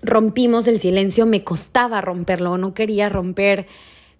[0.00, 3.66] rompimos el silencio, me costaba romperlo, no quería romper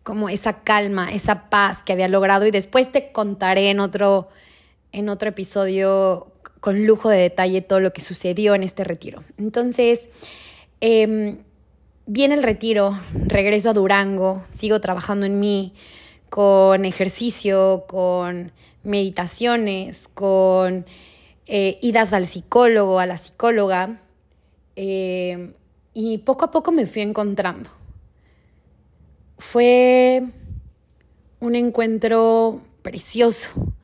[0.03, 4.29] como esa calma, esa paz que había logrado y después te contaré en otro,
[4.91, 9.23] en otro episodio con lujo de detalle todo lo que sucedió en este retiro.
[9.39, 10.01] Entonces,
[10.81, 11.37] eh,
[12.07, 15.75] viene el retiro, regreso a Durango, sigo trabajando en mí
[16.29, 20.87] con ejercicio, con meditaciones, con
[21.47, 24.01] eh, idas al psicólogo, a la psicóloga,
[24.77, 25.53] eh,
[25.95, 27.71] y poco a poco me fui encontrando.
[29.39, 30.23] Fue
[31.41, 33.75] un encuentro precioso.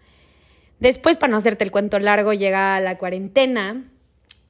[0.80, 3.84] Después, para no hacerte el cuento largo, llega la cuarentena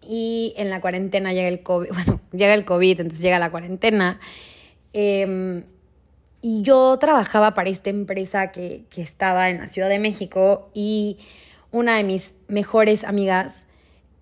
[0.09, 4.19] y en la cuarentena llega el COVID, bueno, llega el COVID, entonces llega la cuarentena.
[4.95, 5.65] Em,
[6.41, 11.19] y yo trabajaba para esta empresa que, que, estaba en la Ciudad de México y
[11.73, 13.67] una de mis mejores amigas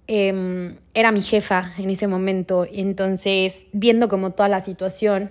[0.08, 2.66] em, era mi jefa en ese momento.
[2.70, 5.30] Entonces, viendo como toda la situación,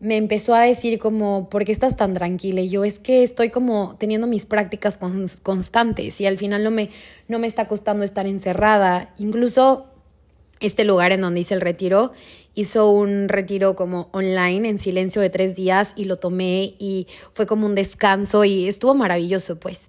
[0.00, 2.60] me empezó a decir como, ¿por qué estás tan tranquila?
[2.60, 4.98] Y yo, es que estoy como teniendo mis prácticas
[5.42, 6.90] constantes y al final no me,
[7.26, 9.12] no me está costando estar encerrada.
[9.18, 9.86] Incluso
[10.60, 12.12] este lugar en donde hice el retiro,
[12.54, 17.46] hizo un retiro como online en silencio de tres días y lo tomé y fue
[17.46, 19.88] como un descanso y estuvo maravilloso pues.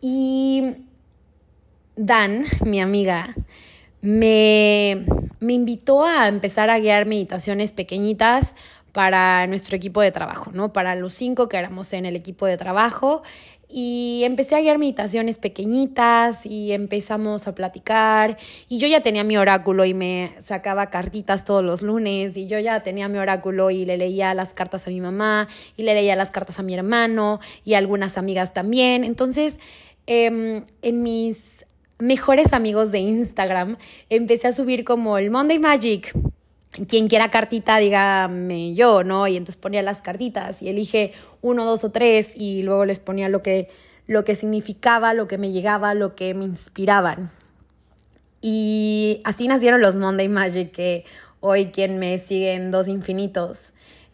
[0.00, 0.76] Y
[1.96, 3.34] Dan, mi amiga,
[4.00, 5.04] me,
[5.38, 8.54] me invitó a empezar a guiar meditaciones pequeñitas
[8.92, 10.72] para nuestro equipo de trabajo, ¿no?
[10.72, 13.22] Para los cinco que éramos en el equipo de trabajo.
[13.72, 18.36] Y empecé a guiar meditaciones pequeñitas y empezamos a platicar.
[18.68, 22.36] Y yo ya tenía mi oráculo y me sacaba cartitas todos los lunes.
[22.36, 25.84] Y yo ya tenía mi oráculo y le leía las cartas a mi mamá y
[25.84, 29.04] le leía las cartas a mi hermano y a algunas amigas también.
[29.04, 29.56] Entonces,
[30.06, 31.64] em, en mis
[32.00, 33.76] mejores amigos de Instagram
[34.08, 36.12] empecé a subir como el Monday Magic
[36.88, 39.26] quien quiera cartita, dígame yo, ¿no?
[39.26, 43.28] Y entonces ponía las cartitas y elige uno, dos o tres y luego les ponía
[43.28, 43.68] lo que,
[44.06, 47.30] lo que significaba, lo que me llegaba, lo que me inspiraban.
[48.40, 51.04] Y así nacieron los Monday Magic, que
[51.40, 53.72] hoy quien me sigue en Dos Infinitos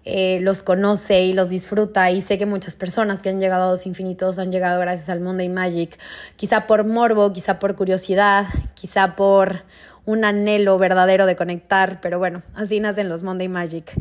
[0.09, 2.11] eh, los conoce y los disfruta.
[2.13, 5.21] Y sé que muchas personas que han llegado a Dos Infinitos han llegado gracias al
[5.21, 5.99] Monday Magic,
[6.37, 9.65] quizá por morbo, quizá por curiosidad, quizá por
[10.07, 13.93] un anhelo verdadero de conectar, pero bueno, así nacen los Monday Magic.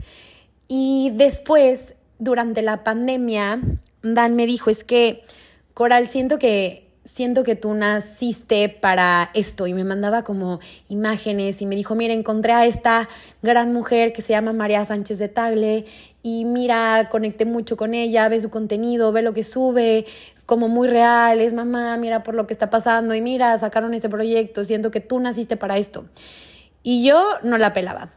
[0.67, 3.59] Y después, durante la pandemia,
[4.01, 5.23] Dan me dijo, es que,
[5.73, 11.67] Coral, siento que siento que tú naciste para esto y me mandaba como imágenes y
[11.67, 13.07] me dijo, mira, encontré a esta
[13.43, 15.85] gran mujer que se llama María Sánchez de Tagle
[16.23, 20.67] y mira, conecté mucho con ella, ve su contenido, ve lo que sube, es como
[20.67, 24.63] muy real, es mamá, mira por lo que está pasando y mira, sacaron este proyecto,
[24.63, 26.05] siento que tú naciste para esto.
[26.81, 28.09] Y yo no la pelaba.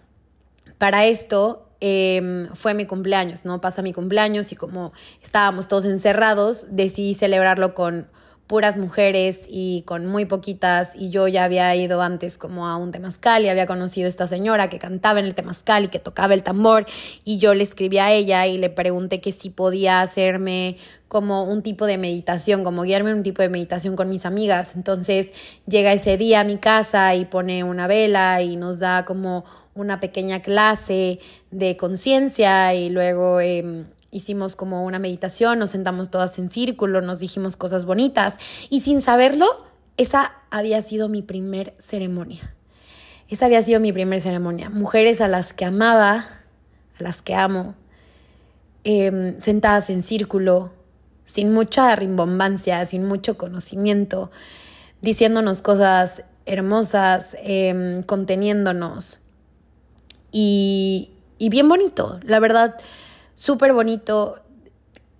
[0.78, 3.60] Para esto em, fue mi cumpleaños, ¿no?
[3.60, 8.08] Pasa mi cumpleaños y como estábamos todos encerrados, decidí celebrarlo con
[8.48, 12.90] puras mujeres y con muy poquitas y yo ya había ido antes como a un
[12.92, 16.32] temazcal y había conocido a esta señora que cantaba en el temazcal y que tocaba
[16.32, 16.86] el tambor
[17.24, 21.62] y yo le escribí a ella y le pregunté que si podía hacerme como un
[21.62, 24.72] tipo de meditación, como guiarme en un tipo de meditación con mis amigas.
[24.74, 25.28] Entonces
[25.66, 30.00] llega ese día a mi casa y pone una vela y nos da como una
[30.00, 31.18] pequeña clase
[31.50, 33.40] de conciencia y luego...
[33.40, 38.36] Eh, hicimos como una meditación, nos sentamos todas en círculo, nos dijimos cosas bonitas
[38.70, 39.46] y sin saberlo,
[39.96, 42.54] esa había sido mi primer ceremonia.
[43.28, 44.70] Esa había sido mi primer ceremonia.
[44.70, 46.24] Mujeres a las que amaba,
[46.98, 47.74] a las que amo,
[48.84, 50.72] em, sentadas en círculo,
[51.26, 54.30] sin mucha rimbombancia, sin mucho conocimiento,
[55.02, 59.20] diciéndonos cosas hermosas, em, conteniéndonos.
[60.32, 62.76] Y, y bien bonito, la verdad
[63.38, 64.40] súper bonito.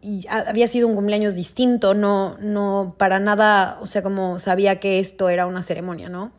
[0.00, 5.00] Y había sido un cumpleaños distinto, no, no para nada, o sea, como sabía que
[5.00, 6.31] esto era una ceremonia, ¿no?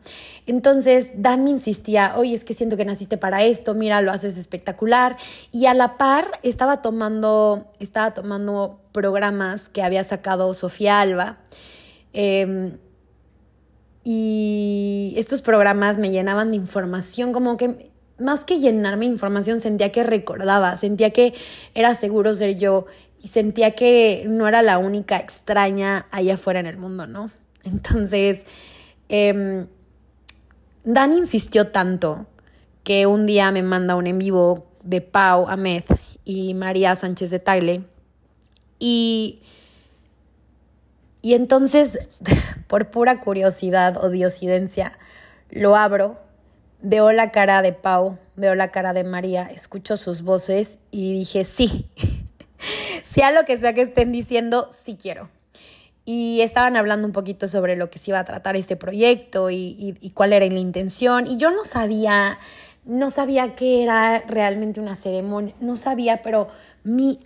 [0.46, 4.38] Entonces, Dan me insistía, oye, es que siento que naciste para esto, mira, lo haces
[4.38, 5.18] espectacular.
[5.52, 11.38] Y a la par estaba tomando, estaba tomando programas que había sacado Sofía Alba.
[12.14, 12.78] Em,
[14.04, 17.89] y estos programas me llenaban de información, como que
[18.20, 21.34] más que llenarme información, sentía que recordaba, sentía que
[21.74, 22.86] era seguro ser yo
[23.22, 27.30] y sentía que no era la única extraña allá afuera en el mundo, ¿no?
[27.64, 28.40] Entonces,
[29.08, 29.66] eh,
[30.84, 32.26] Dan insistió tanto
[32.84, 35.84] que un día me manda un en vivo de Pau Ahmed
[36.24, 37.84] y María Sánchez de Tagle
[38.78, 39.42] y,
[41.20, 42.08] y entonces,
[42.66, 44.98] por pura curiosidad o diosidencia,
[45.50, 46.18] lo abro
[46.82, 51.44] Veo la cara de Pau, veo la cara de María, escucho sus voces y dije,
[51.44, 51.86] sí,
[53.04, 55.28] sea lo que sea que estén diciendo, sí quiero.
[56.04, 59.96] Y estaban hablando un poquito sobre lo que se iba a tratar este proyecto y,
[60.00, 61.26] y cuál era la intención.
[61.26, 62.38] Y yo no sabía,
[62.84, 66.48] no sabía qué era realmente una ceremonia, no sabía, pero
[66.82, 67.20] mi,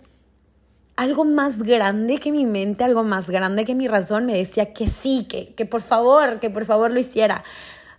[0.95, 4.87] algo más grande que mi mente, algo más grande que mi razón me decía que
[4.87, 7.43] sí, que, que por favor, que por favor lo hiciera.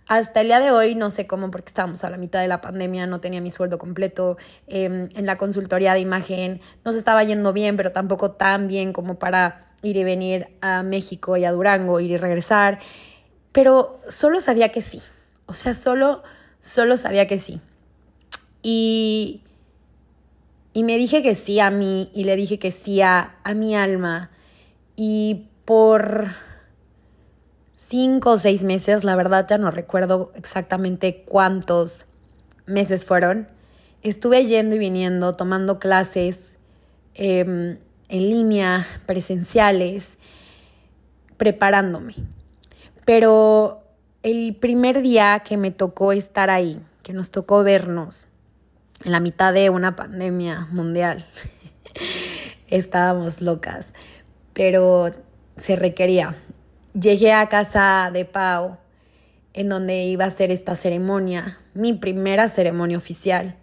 [0.07, 2.61] Hasta el día de hoy no sé cómo, porque estábamos a la mitad de la
[2.61, 4.37] pandemia, no tenía mi sueldo completo
[4.67, 8.93] em, en la consultoría de imagen, no se estaba yendo bien, pero tampoco tan bien
[8.93, 12.79] como para ir y venir a México y a Durango, ir y regresar,
[13.51, 15.01] pero solo sabía que sí,
[15.45, 16.23] o sea, solo,
[16.61, 17.59] solo sabía que sí.
[18.61, 19.41] Y,
[20.73, 23.75] y me dije que sí a mí y le dije que sí a, a mi
[23.75, 24.29] alma.
[24.95, 26.27] Y por
[27.77, 32.07] cinco o seis meses, la verdad ya no recuerdo exactamente cuántos
[32.65, 33.47] meses fueron,
[34.01, 36.57] estuve yendo y viniendo, tomando clases
[37.13, 37.77] em,
[38.09, 40.17] en línea, presenciales,
[41.37, 42.15] preparándome.
[43.05, 43.83] Pero
[44.23, 48.25] el primer día que me tocó estar ahí, que nos tocó vernos
[49.05, 51.27] en la mitad de una pandemia mundial,
[52.67, 53.93] estábamos locas,
[54.53, 55.11] pero
[55.57, 56.35] se requería.
[56.99, 58.77] Llegué a casa de Pau,
[59.53, 63.55] en donde iba a ser esta ceremonia, mi primera ceremonia oficial.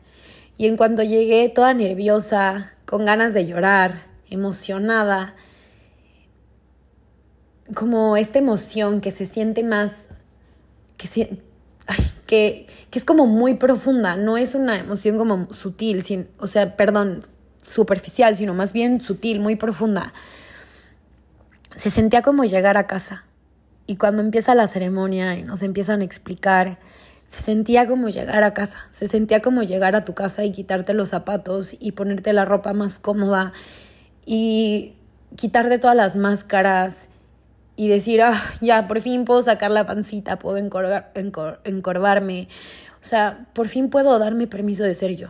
[0.56, 5.34] Y en cuanto llegué, toda nerviosa, con ganas de llorar, emocionada,
[7.74, 9.90] como esta emoción que se siente más,
[10.96, 11.40] que,
[12.28, 16.76] que, que, es como muy profunda, no es una emoción como sutil, sin, o sea,
[16.76, 17.22] perdón,
[17.62, 20.12] superficial, sino más bien sutil, muy profunda.
[21.76, 23.24] Se sentía como llegar a casa.
[23.86, 26.78] Y cuando empieza la ceremonia y nos empiezan a explicar,
[27.26, 30.94] se sentía como llegar a casa, se sentía como llegar a tu casa y quitarte
[30.94, 33.52] los zapatos y ponerte la ropa más cómoda
[34.24, 34.94] y
[35.36, 37.08] quitarte todas las máscaras
[37.76, 42.48] y decir, ah, ya, por fin puedo sacar la pancita, puedo encorvarme,
[43.00, 45.28] o sea, por fin puedo darme permiso de ser yo.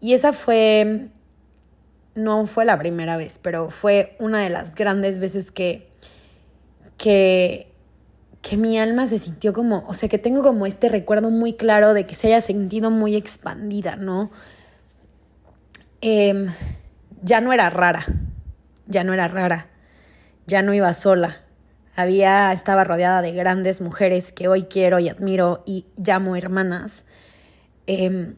[0.00, 1.08] Y esa fue,
[2.18, 5.88] no fue la primera vez, pero fue una de las grandes veces que,
[6.96, 7.72] que,
[8.42, 11.94] que mi alma se sintió como, o sea, que tengo como este recuerdo muy claro
[11.94, 14.30] de que se haya sentido muy expandida, ¿no?
[16.00, 16.48] Em,
[17.22, 18.04] ya no era rara,
[18.86, 19.68] ya no era rara,
[20.46, 21.42] ya no iba sola.
[21.94, 27.04] Había, estaba rodeada de grandes mujeres que hoy quiero y admiro y llamo hermanas.
[27.86, 28.34] Eh,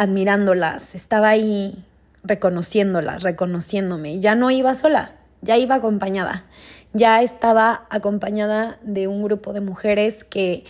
[0.00, 1.84] admirándolas, estaba ahí
[2.24, 4.18] reconociéndolas, reconociéndome.
[4.18, 6.46] Ya no iba sola, ya iba acompañada.
[6.94, 10.64] Ya estaba acompañada de un grupo de mujeres que,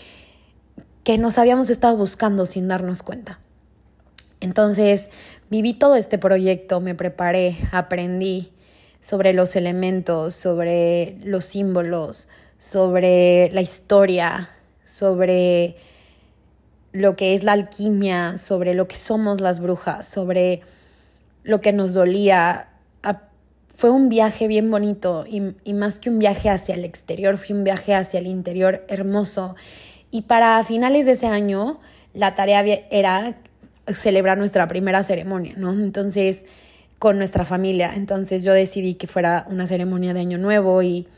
[1.05, 3.39] que nos habíamos estado buscando sin darnos cuenta.
[4.41, 5.05] Entonces,
[5.49, 8.51] viví todo este proyecto, me preparé, aprendí
[9.01, 12.29] sobre los elementos, sobre los símbolos,
[12.59, 14.49] sobre la historia,
[14.83, 15.77] sobre
[16.93, 20.63] lo que es la alquimia, sobre lo que somos las brujas, sobre
[21.43, 22.69] lo que nos dolía.
[23.75, 27.57] Fue un viaje bien bonito y, y, más que un viaje hacia el exterior, fue
[27.57, 29.57] un viaje hacia el interior hermoso.
[30.11, 31.81] Y para finales de ese año,
[32.13, 33.39] la tarea era
[33.87, 35.73] celebrar nuestra primera ceremonia, ¿no?
[35.73, 36.41] Entonces,
[36.99, 37.93] con nuestra familia.
[37.95, 41.09] Entonces yo decidí que fuera una ceremonia de Año Nuevo y,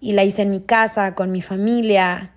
[0.00, 2.32] y la hice en mi casa, con mi familia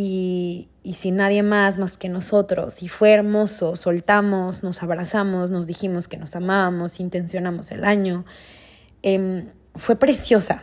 [0.00, 2.84] y, y sin nadie más más que nosotros.
[2.84, 8.24] Y fue hermoso, soltamos, nos abrazamos, nos dijimos que nos amábamos, intencionamos el año.
[9.02, 10.62] Em, fue preciosa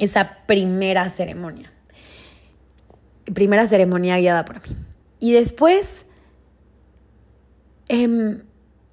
[0.00, 1.72] esa primera ceremonia.
[3.32, 4.76] Primera ceremonia guiada por mí.
[5.20, 6.04] Y después,
[7.88, 8.42] em,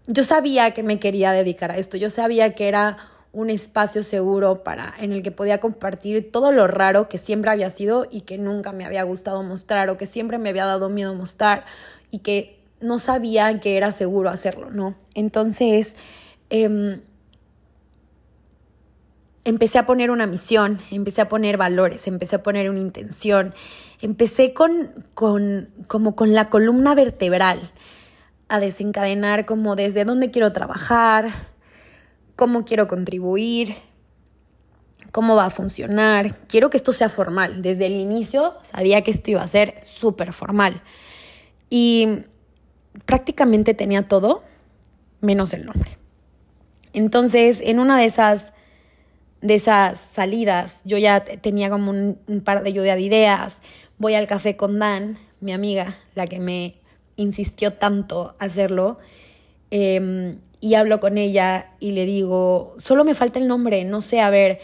[0.06, 2.98] yo sabía que me quería dedicar a esto, yo sabía que era
[3.36, 7.70] un espacio seguro para en el que podía compartir todo lo raro que siempre había
[7.70, 11.14] sido y que nunca me había gustado mostrar o que siempre me había dado miedo
[11.14, 11.66] mostrar
[12.12, 14.96] y que no sabía que era seguro hacerlo, ¿no?
[15.16, 15.96] Entonces,
[16.50, 17.02] em,
[19.44, 23.54] empecé a poner una misión, empecé a poner valores, empecé a poner una intención,
[24.02, 27.60] empecé con, con, como con la columna vertebral
[28.48, 31.28] a desencadenar como desde dónde quiero trabajar,
[32.36, 33.76] cómo quiero contribuir,
[35.12, 36.38] cómo va a funcionar.
[36.48, 37.62] Quiero que esto sea formal.
[37.62, 40.82] Desde el inicio sabía que esto iba a ser súper formal.
[41.70, 42.24] Y
[43.06, 44.42] prácticamente tenía todo
[45.22, 45.98] menos el nombre.
[46.94, 48.54] Entonces, en una de esas,
[49.42, 53.58] de esas salidas, yo ya tenía como un, par de lluvia de ideas.
[53.98, 56.76] Voy al café con Dan, mi amiga, la que me
[57.16, 59.00] insistió tanto hacerlo.
[59.72, 64.20] Em, y hablo con ella y le digo, solo me falta el nombre, no sé,
[64.20, 64.58] a ver.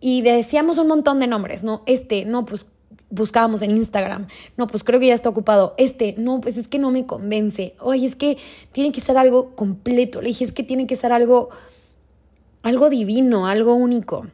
[0.00, 1.82] Y decíamos un montón de nombres, ¿no?
[1.84, 2.64] Este, no, pues
[3.10, 5.74] buscábamos en Instagram, no, pues creo que ya está ocupado.
[5.76, 7.74] Este, no, pues es que no me convence.
[7.80, 8.38] Oye, es que
[8.72, 10.22] tiene que ser algo completo.
[10.22, 11.50] Le dije, es que tiene que ser algo,
[12.62, 14.26] algo divino, algo único.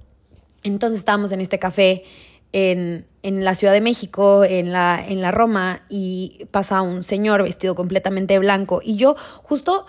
[0.63, 2.05] Entonces estábamos en este café
[2.53, 7.43] en, en, la Ciudad de México, en la, en la Roma, y pasa un señor
[7.43, 8.81] vestido completamente blanco.
[8.85, 9.85] Y yo justo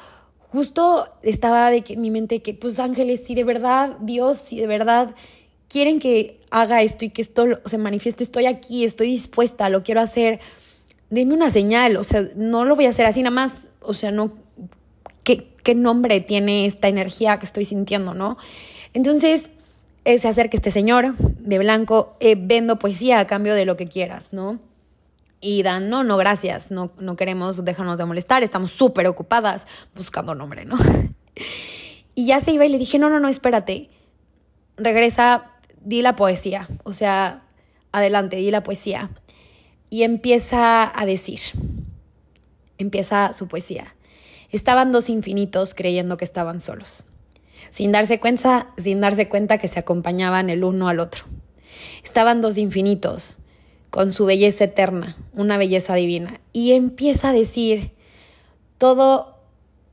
[0.54, 4.60] justo estaba de que en mi mente que, pues ángeles, si de verdad Dios, si
[4.60, 5.16] de verdad
[5.68, 9.99] quieren que haga esto y que esto se manifieste, estoy aquí, estoy dispuesta, lo quiero
[9.99, 10.39] hacer,
[11.10, 13.51] denme una señal, o sea, no lo voy a hacer así nada más,
[13.82, 14.32] o sea, no,
[15.24, 18.38] ¿qué, qué nombre tiene esta energía que estoy sintiendo, no?
[18.93, 19.49] Entonces,
[20.06, 23.88] eh, se acerca este señor de blanco, eh, vendo poesía a cambio de lo que
[23.88, 24.60] quieras, ¿no?
[25.44, 30.34] Y Dan, no, no, gracias, no, no queremos dejarnos de molestar, estamos súper ocupadas buscando
[30.34, 30.78] nombre, ¿no?
[32.16, 33.89] y ya se iba y le dije, no, no, no, espérate,
[34.78, 37.44] regresa, di la poesía, o sea,
[37.91, 39.10] adelante, di la poesía.
[39.89, 41.39] Y empieza a decir,
[42.78, 43.96] empieza su poesía.
[44.50, 47.04] Estaban dos infinitos creyendo que estaban solos,
[47.70, 51.26] sin darse cuenta, sin darse cuenta que se acompañaban el uno al otro.
[52.02, 53.39] Estaban dos infinitos
[53.94, 56.41] con su belleza eterna, una belleza divina.
[56.52, 57.91] Y empieza a decir
[58.80, 59.38] todo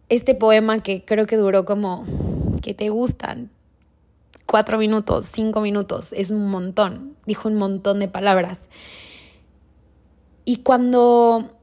[0.09, 2.07] este poema que creo que duró como
[2.63, 3.51] que te gustan
[4.47, 8.71] cuatro minutos, cinco minutos, es un montón, dijo un montón de palabras.
[10.47, 11.59] Y cuando,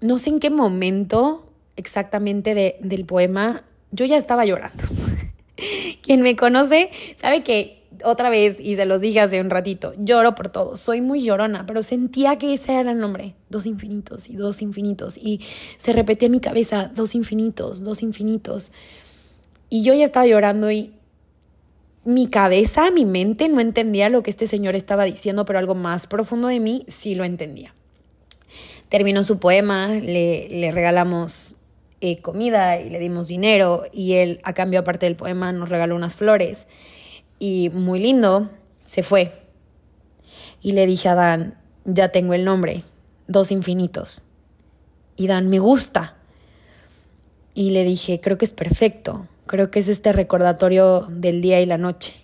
[0.00, 4.84] no sé en qué momento exactamente del poema, yo ya estaba llorando.
[6.02, 6.88] Quien me conoce
[7.20, 11.00] sabe que otra vez, y se los dije hace un ratito, lloro por todo, soy
[11.00, 15.40] muy llorona, pero sentía que ese era el nombre, dos infinitos y dos infinitos, y
[15.78, 18.72] se repetía en mi cabeza, dos infinitos, dos infinitos.
[19.68, 20.92] Y yo ya estaba llorando y
[22.04, 26.06] mi cabeza, mi mente no entendía lo que este señor estaba diciendo, pero algo más
[26.06, 27.74] profundo de mí sí lo entendía.
[28.88, 31.56] Terminó su poema, le, le regalamos
[32.02, 35.96] eh, comida y le dimos dinero y él a cambio aparte del poema nos regaló
[35.96, 36.66] unas flores
[37.38, 38.50] y muy lindo,
[38.86, 39.32] se fue.
[40.62, 42.82] Y le dije a Dan, ya tengo el nombre,
[43.28, 44.22] dos infinitos.
[45.16, 46.16] Y Dan, me gusta.
[47.54, 51.66] Y le dije, creo que es perfecto, creo que es este recordatorio del día y
[51.66, 52.14] la noche,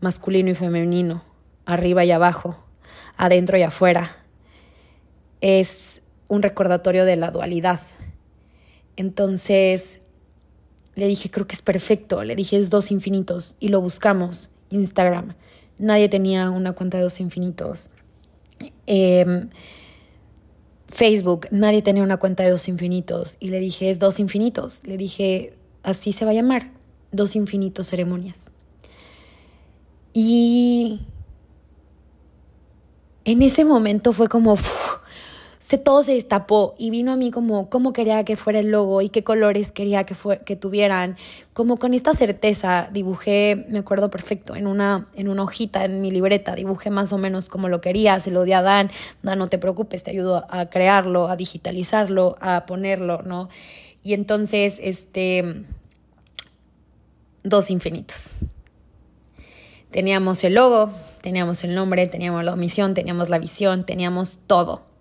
[0.00, 1.24] masculino y femenino,
[1.64, 2.56] arriba y abajo,
[3.16, 4.16] adentro y afuera.
[5.40, 7.80] Es un recordatorio de la dualidad.
[8.96, 10.00] Entonces,
[10.96, 12.24] le dije, creo que es perfecto.
[12.24, 13.54] Le dije, es dos infinitos.
[13.60, 14.50] Y lo buscamos.
[14.70, 15.34] Instagram.
[15.78, 17.90] Nadie tenía una cuenta de dos infinitos.
[18.86, 19.50] Em,
[20.88, 23.36] Facebook, nadie tenía una cuenta de dos infinitos.
[23.40, 24.80] Y le dije, es dos infinitos.
[24.84, 26.72] Le dije, así se va a llamar.
[27.12, 28.50] Dos infinitos ceremonias.
[30.14, 31.06] Y
[33.26, 34.56] en ese momento fue como
[35.66, 39.02] se, todo se destapó y vino a mí como cómo quería que fuera el logo
[39.02, 40.14] y qué colores quería que,
[40.44, 41.16] que tuvieran.
[41.54, 46.12] Como con esta certeza dibujé, me acuerdo perfecto, en una, en una hojita en mi
[46.12, 48.92] libreta, dibujé más o menos como lo quería, se lo di a Dan,
[49.24, 53.48] Dan, no te preocupes, te ayudo a crearlo, a digitalizarlo, a ponerlo, ¿no?
[54.04, 55.64] Y entonces, este,
[57.42, 58.30] dos infinitos.
[59.90, 60.92] Teníamos el logo,
[61.22, 64.94] teníamos el nombre, teníamos la misión, teníamos la visión, teníamos todo.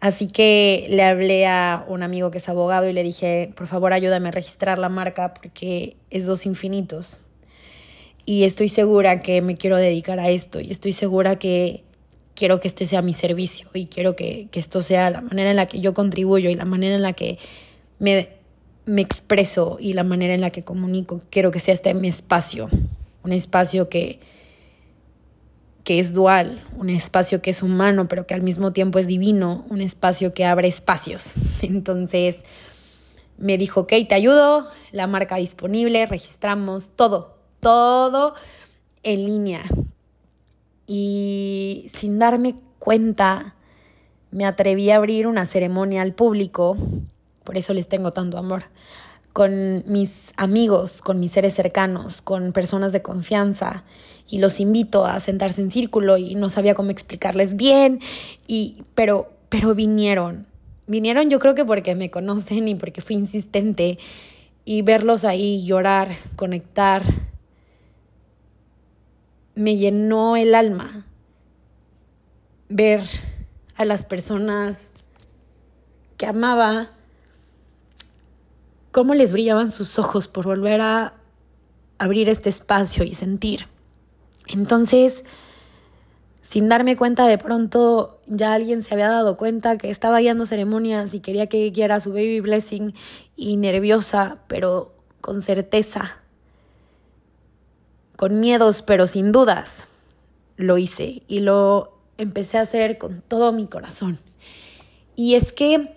[0.00, 3.92] Así que le hablé a un amigo que es abogado y le dije, por favor
[3.92, 7.20] ayúdame a registrar la marca porque es dos infinitos.
[8.24, 11.84] Y estoy segura que me quiero dedicar a esto y estoy segura que
[12.34, 15.56] quiero que este sea mi servicio y quiero que, que esto sea la manera en
[15.56, 17.38] la que yo contribuyo y la manera en la que
[17.98, 18.28] me,
[18.86, 21.20] me expreso y la manera en la que comunico.
[21.28, 22.70] Quiero que sea este mi espacio,
[23.22, 24.18] un espacio que,
[25.84, 29.64] que es dual, un espacio que es humano, pero que al mismo tiempo es divino,
[29.70, 31.34] un espacio que abre espacios.
[31.62, 32.36] Entonces
[33.38, 38.34] me dijo, ok, te ayudo, la marca disponible, registramos todo, todo
[39.02, 39.62] en línea.
[40.86, 43.54] Y sin darme cuenta,
[44.30, 46.76] me atreví a abrir una ceremonia al público,
[47.44, 48.64] por eso les tengo tanto amor,
[49.32, 53.84] con mis amigos, con mis seres cercanos, con personas de confianza
[54.30, 58.00] y los invito a sentarse en círculo y no sabía cómo explicarles bien
[58.46, 60.46] y pero pero vinieron.
[60.86, 63.98] Vinieron yo creo que porque me conocen y porque fui insistente
[64.64, 67.02] y verlos ahí llorar, conectar
[69.54, 71.04] me llenó el alma
[72.68, 73.02] ver
[73.76, 74.92] a las personas
[76.16, 76.90] que amaba
[78.92, 81.14] cómo les brillaban sus ojos por volver a
[81.98, 83.66] abrir este espacio y sentir.
[84.52, 85.24] Entonces,
[86.42, 91.14] sin darme cuenta, de pronto ya alguien se había dado cuenta que estaba guiando ceremonias
[91.14, 92.94] y quería que guiara su baby blessing
[93.36, 96.18] y nerviosa, pero con certeza,
[98.16, 99.84] con miedos, pero sin dudas,
[100.56, 104.18] lo hice y lo empecé a hacer con todo mi corazón.
[105.14, 105.96] Y es que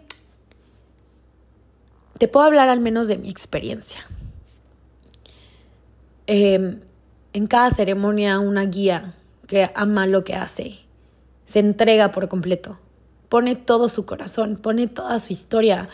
[2.20, 4.06] te puedo hablar al menos de mi experiencia.
[6.28, 6.80] Em,
[7.34, 9.16] en cada ceremonia una guía
[9.48, 10.80] que ama lo que hace,
[11.46, 12.80] se entrega por completo,
[13.28, 15.90] pone todo su corazón, pone toda su historia,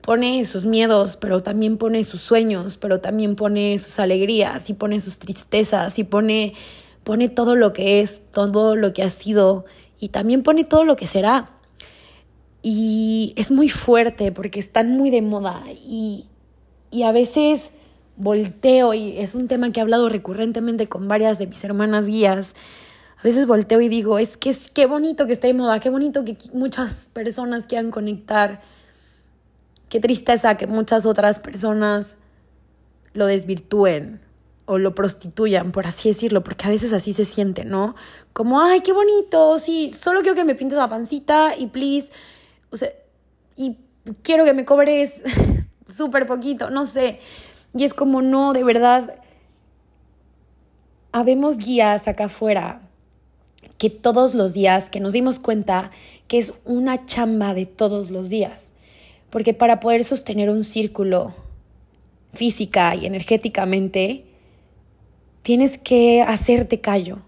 [0.00, 5.00] pone sus miedos, pero también pone sus sueños, pero también pone sus alegrías y pone
[5.00, 6.54] sus tristezas y pone,
[7.04, 9.66] pone todo lo que es, todo lo que ha sido
[10.00, 11.50] y también pone todo lo que será.
[12.62, 16.26] Y es muy fuerte porque están muy de moda y,
[16.90, 17.70] y a veces
[18.18, 22.52] volteo y es un tema que he hablado recurrentemente con varias de mis hermanas guías.
[23.18, 25.90] A veces volteo y digo, es que es qué bonito que esté de moda, qué
[25.90, 28.60] bonito que muchas personas quieran conectar.
[29.88, 32.16] Qué tristeza que muchas otras personas
[33.14, 34.20] lo desvirtúen
[34.66, 37.94] o lo prostituyan, por así decirlo, porque a veces así se siente, ¿no?
[38.34, 42.10] Como, ay, qué bonito, sí, solo quiero que me pintes la pancita y please,
[42.70, 42.90] o sea,
[43.56, 43.78] y
[44.22, 45.12] quiero que me cobres
[45.88, 47.20] súper poquito, no sé.
[47.74, 49.16] Y es como, no, de verdad,
[51.12, 52.82] habemos guías acá afuera
[53.78, 55.90] que todos los días, que nos dimos cuenta
[56.26, 58.72] que es una chamba de todos los días.
[59.30, 61.34] Porque para poder sostener un círculo
[62.32, 64.24] física y energéticamente,
[65.42, 67.18] tienes que hacerte callo,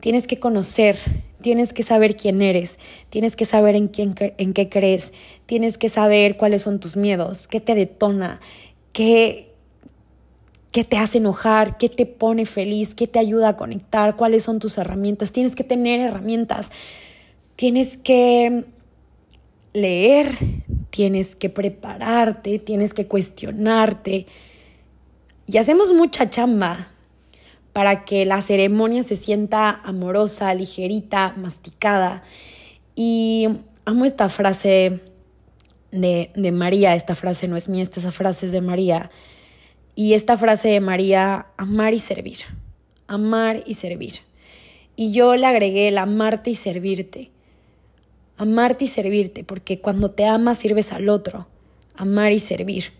[0.00, 0.98] tienes que conocer,
[1.40, 2.78] tienes que saber quién eres,
[3.10, 5.12] tienes que saber en, quién, en qué crees,
[5.46, 8.40] tienes que saber cuáles son tus miedos, qué te detona,
[8.92, 9.47] qué,
[10.72, 14.58] qué te hace enojar, qué te pone feliz, qué te ayuda a conectar, cuáles son
[14.58, 15.32] tus herramientas.
[15.32, 16.70] Tienes que tener herramientas,
[17.56, 18.64] tienes que
[19.72, 20.38] leer,
[20.90, 24.26] tienes que prepararte, tienes que cuestionarte.
[25.46, 26.88] Y hacemos mucha chamba
[27.72, 32.22] para que la ceremonia se sienta amorosa, ligerita, masticada.
[32.94, 33.48] Y
[33.84, 35.00] amo esta frase
[35.90, 39.10] de, de María, esta frase no es mía, esta frase es de María.
[39.98, 42.36] Y esta frase de María, amar y servir,
[43.08, 44.20] amar y servir.
[44.94, 47.32] Y yo le agregué el amarte y servirte.
[48.36, 51.48] Amarte y servirte, porque cuando te amas sirves al otro.
[51.96, 52.92] Amar y servir.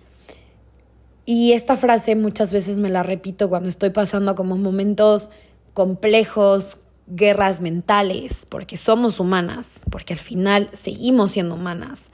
[1.24, 5.30] Y esta frase muchas veces me la repito cuando estoy pasando como momentos
[5.74, 12.06] complejos, guerras mentales, porque somos humanas, porque al final seguimos siendo humanas.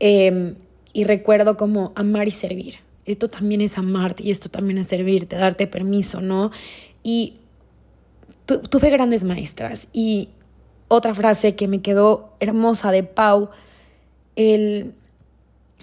[0.00, 0.56] Em,
[0.92, 2.84] y recuerdo como amar y servir.
[3.06, 6.50] Esto también es amarte y esto también es servirte, darte permiso, ¿no?
[7.02, 7.34] Y
[8.46, 9.88] tuve grandes maestras.
[9.92, 10.28] Y
[10.88, 13.50] otra frase que me quedó hermosa de Pau,
[14.34, 14.94] el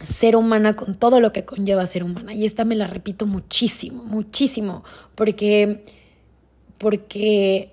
[0.06, 2.34] ser humana con todo lo que conlleva ser humana.
[2.34, 4.84] Y esta me la repito muchísimo, muchísimo,
[5.16, 5.86] porque,
[6.78, 7.72] porque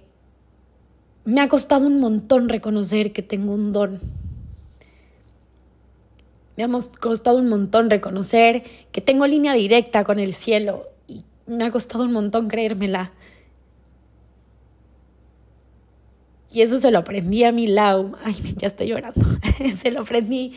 [1.25, 4.01] me ha costado un montón reconocer que tengo un don.
[6.61, 11.65] Me ha costado un montón reconocer que tengo línea directa con el cielo y me
[11.65, 13.13] ha costado un montón creérmela.
[16.53, 18.13] Y eso se lo aprendí a mi Lau.
[18.23, 19.25] Ay, ya estoy llorando.
[19.81, 20.53] se lo aprendí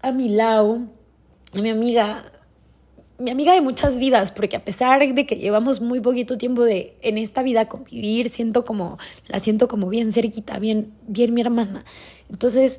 [0.00, 0.88] a mi Lau,
[1.52, 2.24] a mi amiga,
[3.18, 6.96] mi amiga de muchas vidas, porque a pesar de que llevamos muy poquito tiempo de
[7.02, 8.96] en esta vida convivir, siento como
[9.26, 11.84] la siento como bien cerquita, bien bien mi hermana.
[12.30, 12.78] Entonces,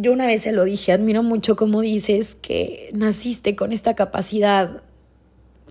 [0.00, 4.82] yo una vez se lo dije, admiro mucho como dices que naciste con esta capacidad,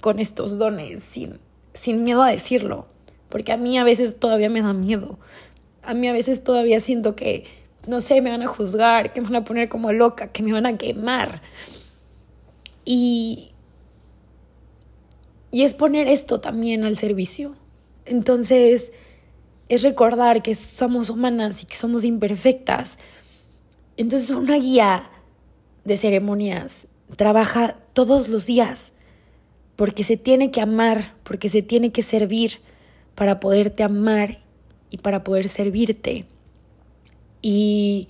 [0.02, 1.40] con estos dones, sin,
[1.74, 2.88] sin miedo a decirlo,
[3.30, 5.18] porque a mí a veces todavía me da miedo.
[5.82, 7.46] A mí a veces todavía siento que
[7.88, 10.52] no sé, me van a juzgar, que me van a poner como loca, que me
[10.52, 11.42] van a quemar.
[12.84, 13.52] Y,
[15.52, 17.56] y es poner esto también al servicio.
[18.06, 18.92] Entonces,
[19.70, 22.98] es recordar que somos humanas y que somos imperfectas.
[23.98, 25.10] Entonces, una guía
[25.84, 28.94] de ceremonias trabaja todos los días
[29.76, 32.60] porque se tiene que amar, porque se tiene que servir
[33.16, 34.40] para poderte amar
[34.90, 36.26] y para poder servirte.
[37.42, 38.10] Y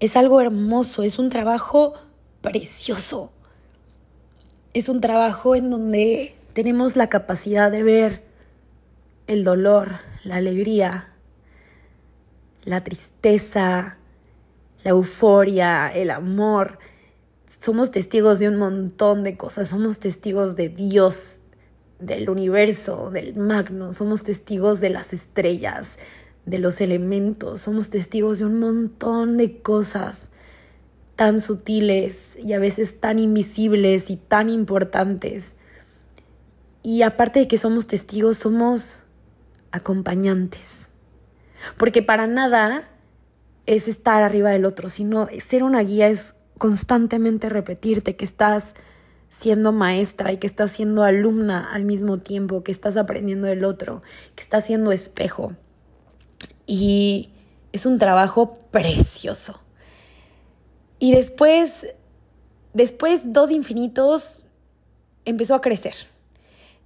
[0.00, 1.94] es algo hermoso, es un trabajo
[2.40, 3.32] precioso.
[4.74, 8.22] Es un trabajo en donde tenemos la capacidad de ver
[9.26, 11.12] el dolor, la alegría,
[12.64, 13.99] la tristeza,
[14.84, 16.78] la euforia, el amor.
[17.60, 21.42] Somos testigos de un montón de cosas, somos testigos de Dios,
[21.98, 25.98] del universo, del magno, somos testigos de las estrellas,
[26.46, 30.30] de los elementos, somos testigos de un montón de cosas
[31.16, 35.54] tan sutiles y a veces tan invisibles y tan importantes.
[36.82, 39.04] Y aparte de que somos testigos, somos
[39.70, 40.88] acompañantes.
[41.76, 42.88] Porque para nada
[43.74, 48.74] es estar arriba del otro, sino ser una guía es constantemente repetirte que estás
[49.28, 54.02] siendo maestra y que estás siendo alumna al mismo tiempo, que estás aprendiendo del otro,
[54.34, 55.52] que estás siendo espejo
[56.66, 57.30] y
[57.72, 59.60] es un trabajo precioso.
[60.98, 61.94] Y después,
[62.74, 64.42] después Dos Infinitos
[65.24, 65.94] empezó a crecer.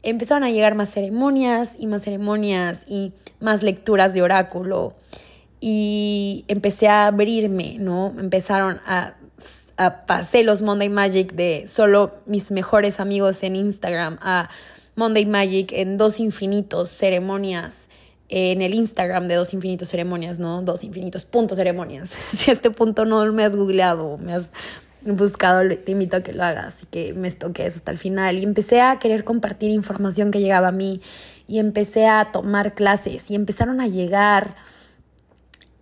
[0.03, 4.95] Empezaron a llegar más ceremonias y más ceremonias y más lecturas de oráculo.
[5.67, 8.15] Y empecé a abrirme, ¿no?
[8.19, 9.15] Empezaron a,
[9.79, 14.51] a pasé los Monday Magic de solo mis mejores amigos en Instagram a
[14.95, 17.89] Monday Magic en dos infinitos ceremonias
[18.29, 20.61] en el Instagram de Dos Infinitos Ceremonias, ¿no?
[20.61, 22.11] Dos Infinitos Puntos Ceremonias.
[22.37, 24.51] Si a este punto no me has googleado, me has
[25.03, 28.37] buscado, te invito a que lo hagas y que me estoques hasta el final.
[28.37, 31.01] Y empecé a querer compartir información que llegaba a mí
[31.47, 34.57] y empecé a tomar clases y empezaron a llegar.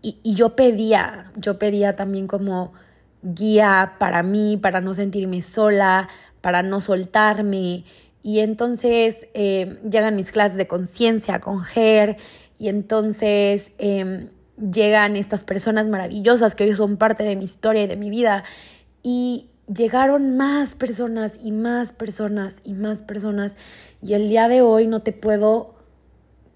[0.03, 2.73] Y, y yo pedía, yo pedía también como
[3.23, 6.09] guía para mí, para no sentirme sola,
[6.41, 7.85] para no soltarme.
[8.23, 12.17] Y entonces eh, llegan mis clases de conciencia con GER
[12.59, 17.87] y entonces em, llegan estas personas maravillosas que hoy son parte de mi historia y
[17.87, 18.45] de mi vida.
[19.03, 23.57] Y llegaron más personas y más personas y más personas.
[24.03, 25.75] Y el día de hoy no te puedo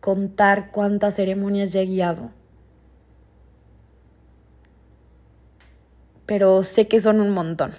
[0.01, 2.31] contar cuántas ceremonias ya he guiado.
[6.27, 7.72] Pero sé que son un montón.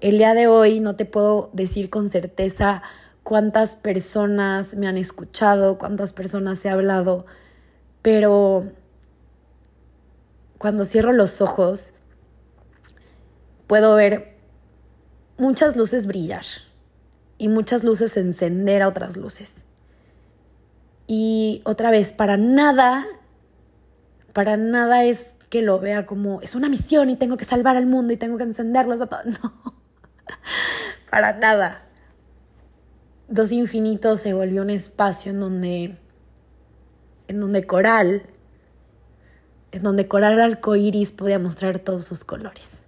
[0.00, 2.82] El día de hoy no te puedo decir con certeza
[3.22, 7.26] cuántas personas me han escuchado, cuántas personas he hablado,
[8.02, 8.72] pero
[10.58, 11.92] cuando cierro los ojos
[13.66, 14.36] puedo ver
[15.38, 16.44] muchas luces brillar
[17.38, 19.64] y muchas luces encender a otras luces.
[21.06, 23.06] Y otra vez, para nada,
[24.32, 27.86] para nada es que lo vea como es una misión y tengo que salvar al
[27.86, 29.24] mundo y tengo que encenderlos a todos.
[29.42, 29.74] No,
[31.10, 31.82] para nada.
[33.26, 35.96] Dos Infinitos se volvió un espacio en donde,
[37.26, 38.22] en donde Coral,
[39.72, 42.82] en donde Coral arcoíris podía mostrar todos sus colores.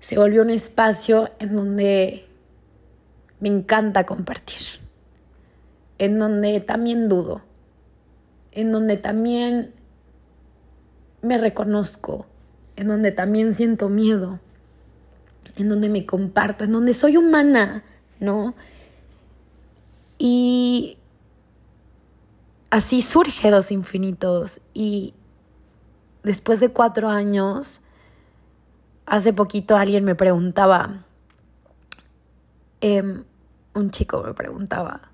[0.00, 2.26] Se volvió un espacio en donde
[3.40, 4.60] me encanta compartir,
[5.98, 7.42] en donde también dudo,
[8.52, 9.79] en donde también
[11.22, 12.26] me reconozco,
[12.76, 14.40] en donde también siento miedo,
[15.56, 17.84] en donde me comparto, en donde soy humana,
[18.20, 18.54] ¿no?
[20.18, 20.98] Y
[22.70, 24.60] así surge Dos Infinitos.
[24.74, 25.14] Y
[26.22, 27.82] después de cuatro años,
[29.06, 31.04] hace poquito alguien me preguntaba,
[32.80, 33.24] em,
[33.74, 35.10] un chico me preguntaba,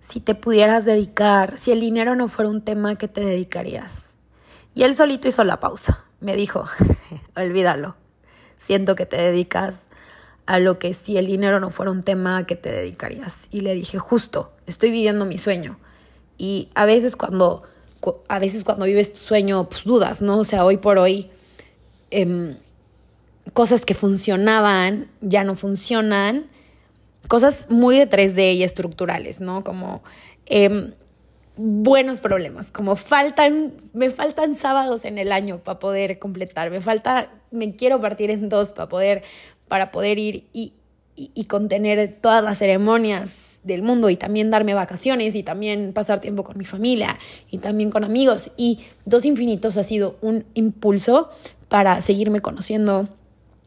[0.00, 4.05] si te pudieras dedicar, si el dinero no fuera un tema, ¿qué te dedicarías?
[4.76, 6.04] Y él solito hizo la pausa.
[6.20, 6.66] Me dijo,
[7.34, 7.96] olvídalo.
[8.58, 9.84] Siento que te dedicas
[10.44, 13.48] a lo que si el dinero no fuera un tema, que te dedicarías?
[13.50, 15.78] Y le dije, justo, estoy viviendo mi sueño.
[16.36, 17.62] Y a veces cuando,
[18.28, 20.40] a veces cuando vives tu sueño, pues dudas, ¿no?
[20.40, 21.30] O sea, hoy por hoy,
[22.10, 22.54] em,
[23.54, 26.50] cosas que funcionaban ya no funcionan.
[27.28, 29.64] Cosas muy de 3D y estructurales, ¿no?
[29.64, 30.02] Como
[30.44, 30.92] em,
[31.56, 37.30] buenos problemas, como faltan, me faltan sábados en el año para poder completar, me falta,
[37.50, 39.22] me quiero partir en dos para poder
[39.68, 40.74] para poder ir y,
[41.16, 46.44] y, contener todas las ceremonias del mundo y también darme vacaciones y también pasar tiempo
[46.44, 47.18] con mi familia
[47.50, 48.52] y también con amigos.
[48.56, 51.30] Y Dos Infinitos ha sido un impulso
[51.68, 53.08] para seguirme conociendo,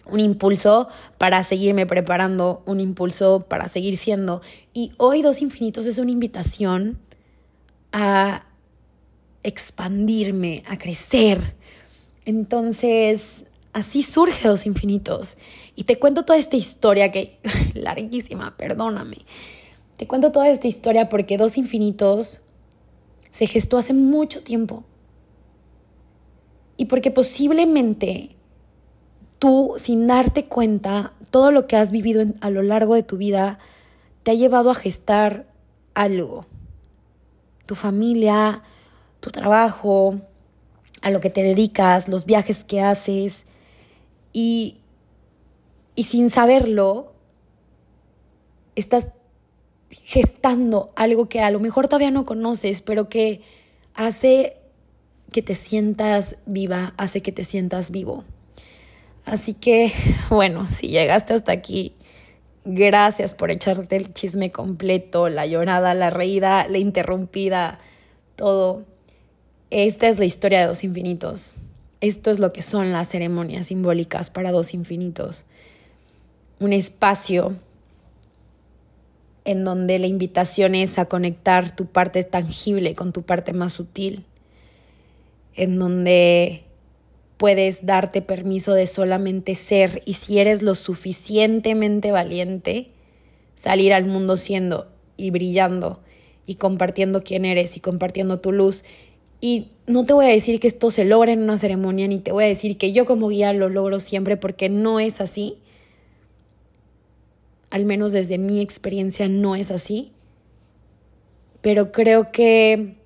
[0.05, 0.87] un impulso
[1.17, 4.41] para seguirme preparando, un impulso para seguir siendo.
[4.73, 6.97] Y hoy Dos Infinitos es una invitación
[7.91, 8.45] a
[9.43, 11.55] expandirme, a crecer.
[12.25, 15.37] Entonces, así surge Dos Infinitos.
[15.75, 17.39] Y te cuento toda esta historia que,
[17.73, 19.19] larguísima, perdóname.
[19.97, 22.41] Te cuento toda esta historia porque Dos Infinitos
[23.31, 24.83] se gestó hace mucho tiempo.
[26.77, 28.35] Y porque posiblemente
[29.37, 33.59] tú, sin darte cuenta, todo lo que has vivido a lo largo de tu vida
[34.23, 35.47] te ha llevado a gestar
[35.93, 36.45] algo.
[37.69, 38.63] Tu familia,
[39.19, 40.19] tu trabajo,
[41.03, 43.45] a lo que te dedicas, los viajes que haces,
[44.33, 44.77] y,
[45.93, 47.13] y sin saberlo,
[48.73, 49.09] estás
[49.91, 53.43] gestando algo que a lo mejor todavía no conoces, pero que
[53.93, 54.57] hace
[55.31, 58.23] que te sientas viva, hace que te sientas vivo.
[59.25, 59.93] Así que,
[60.31, 61.93] bueno, si llegaste hasta aquí,
[62.69, 67.79] gracias por echarte el chisme completo, la llorada, la reída, la interrumpida,
[68.35, 68.83] todo.
[69.71, 71.55] Esta es la historia de dos infinitos.
[72.01, 75.45] Esto es lo que son las ceremonias simbólicas para dos infinitos.
[76.59, 77.55] Un espacio
[79.45, 84.25] en donde la invitación es a conectar tu parte tangible con tu parte más sutil,
[85.55, 86.63] en donde
[87.39, 92.89] puedes darte permiso de solamente ser y si eres lo suficientemente valiente,
[93.55, 96.01] salir al mundo siendo y brillando
[96.45, 98.83] y compartiendo quién eres y compartiendo tu luz
[99.39, 102.33] Y no te voy a decir que esto se logra en una ceremonia, ni te
[102.33, 105.59] voy a decir que yo como guía lo logro siempre, porque no es así.
[107.69, 110.11] Al menos desde mi experiencia no es así.
[111.61, 112.98] Pero creo que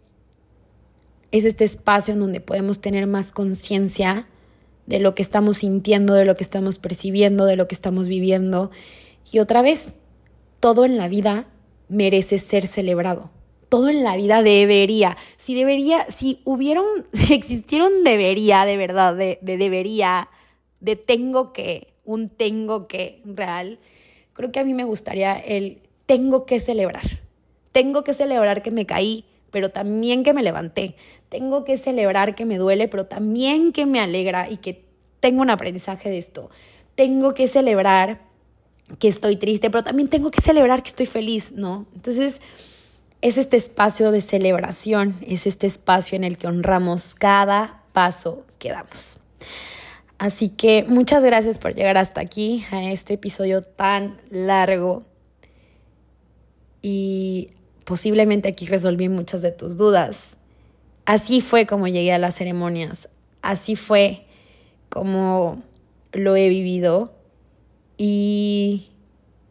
[1.33, 4.27] es este espacio en donde podemos tener más conciencia
[4.85, 8.71] de lo que estamos sintiendo, de lo que estamos percibiendo, de lo que estamos viviendo.
[9.31, 9.97] Y otra vez,
[10.61, 11.47] todo en la vida
[11.89, 13.31] merece ser celebrado
[13.73, 15.17] todo en la vida debería.
[15.39, 20.29] Si debería, si hubiera si existiera un debería de verdad, de, de debería,
[20.79, 23.79] de tengo que, un tengo que real,
[24.33, 27.21] creo que a mí me gustaría el tengo que celebrar.
[27.71, 30.95] Tengo que celebrar que me caí, pero también que me levanté.
[31.29, 34.83] Tengo que celebrar que me duele, pero también que me alegra y que
[35.19, 36.49] tengo un aprendizaje de esto.
[36.95, 38.19] Tengo que celebrar
[38.99, 41.85] que estoy triste, pero también tengo que celebrar que estoy feliz, ¿no?
[41.93, 42.41] Entonces,
[43.21, 48.71] es este espacio de celebración, es este espacio en el que honramos cada paso que
[48.71, 49.19] damos.
[50.17, 55.03] Así que muchas gracias por llegar hasta aquí, a este episodio tan largo.
[56.81, 57.49] Y
[57.83, 60.37] posiblemente aquí resolví muchas de tus dudas.
[61.05, 63.09] Así fue como llegué a las ceremonias,
[63.41, 64.25] así fue
[64.89, 65.61] como
[66.11, 67.13] lo he vivido.
[67.97, 68.89] Y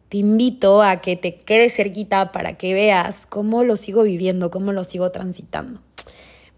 [0.09, 4.71] te invito a que te quedes cerquita para que veas cómo lo sigo viviendo, cómo
[4.71, 5.81] lo sigo transitando.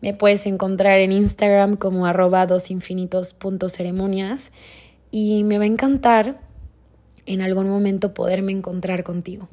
[0.01, 4.51] Me puedes encontrar en Instagram como arroba dosinfinitos.ceremonias
[5.09, 6.41] y me va a encantar
[7.25, 9.47] en algún momento poderme encontrar contigo.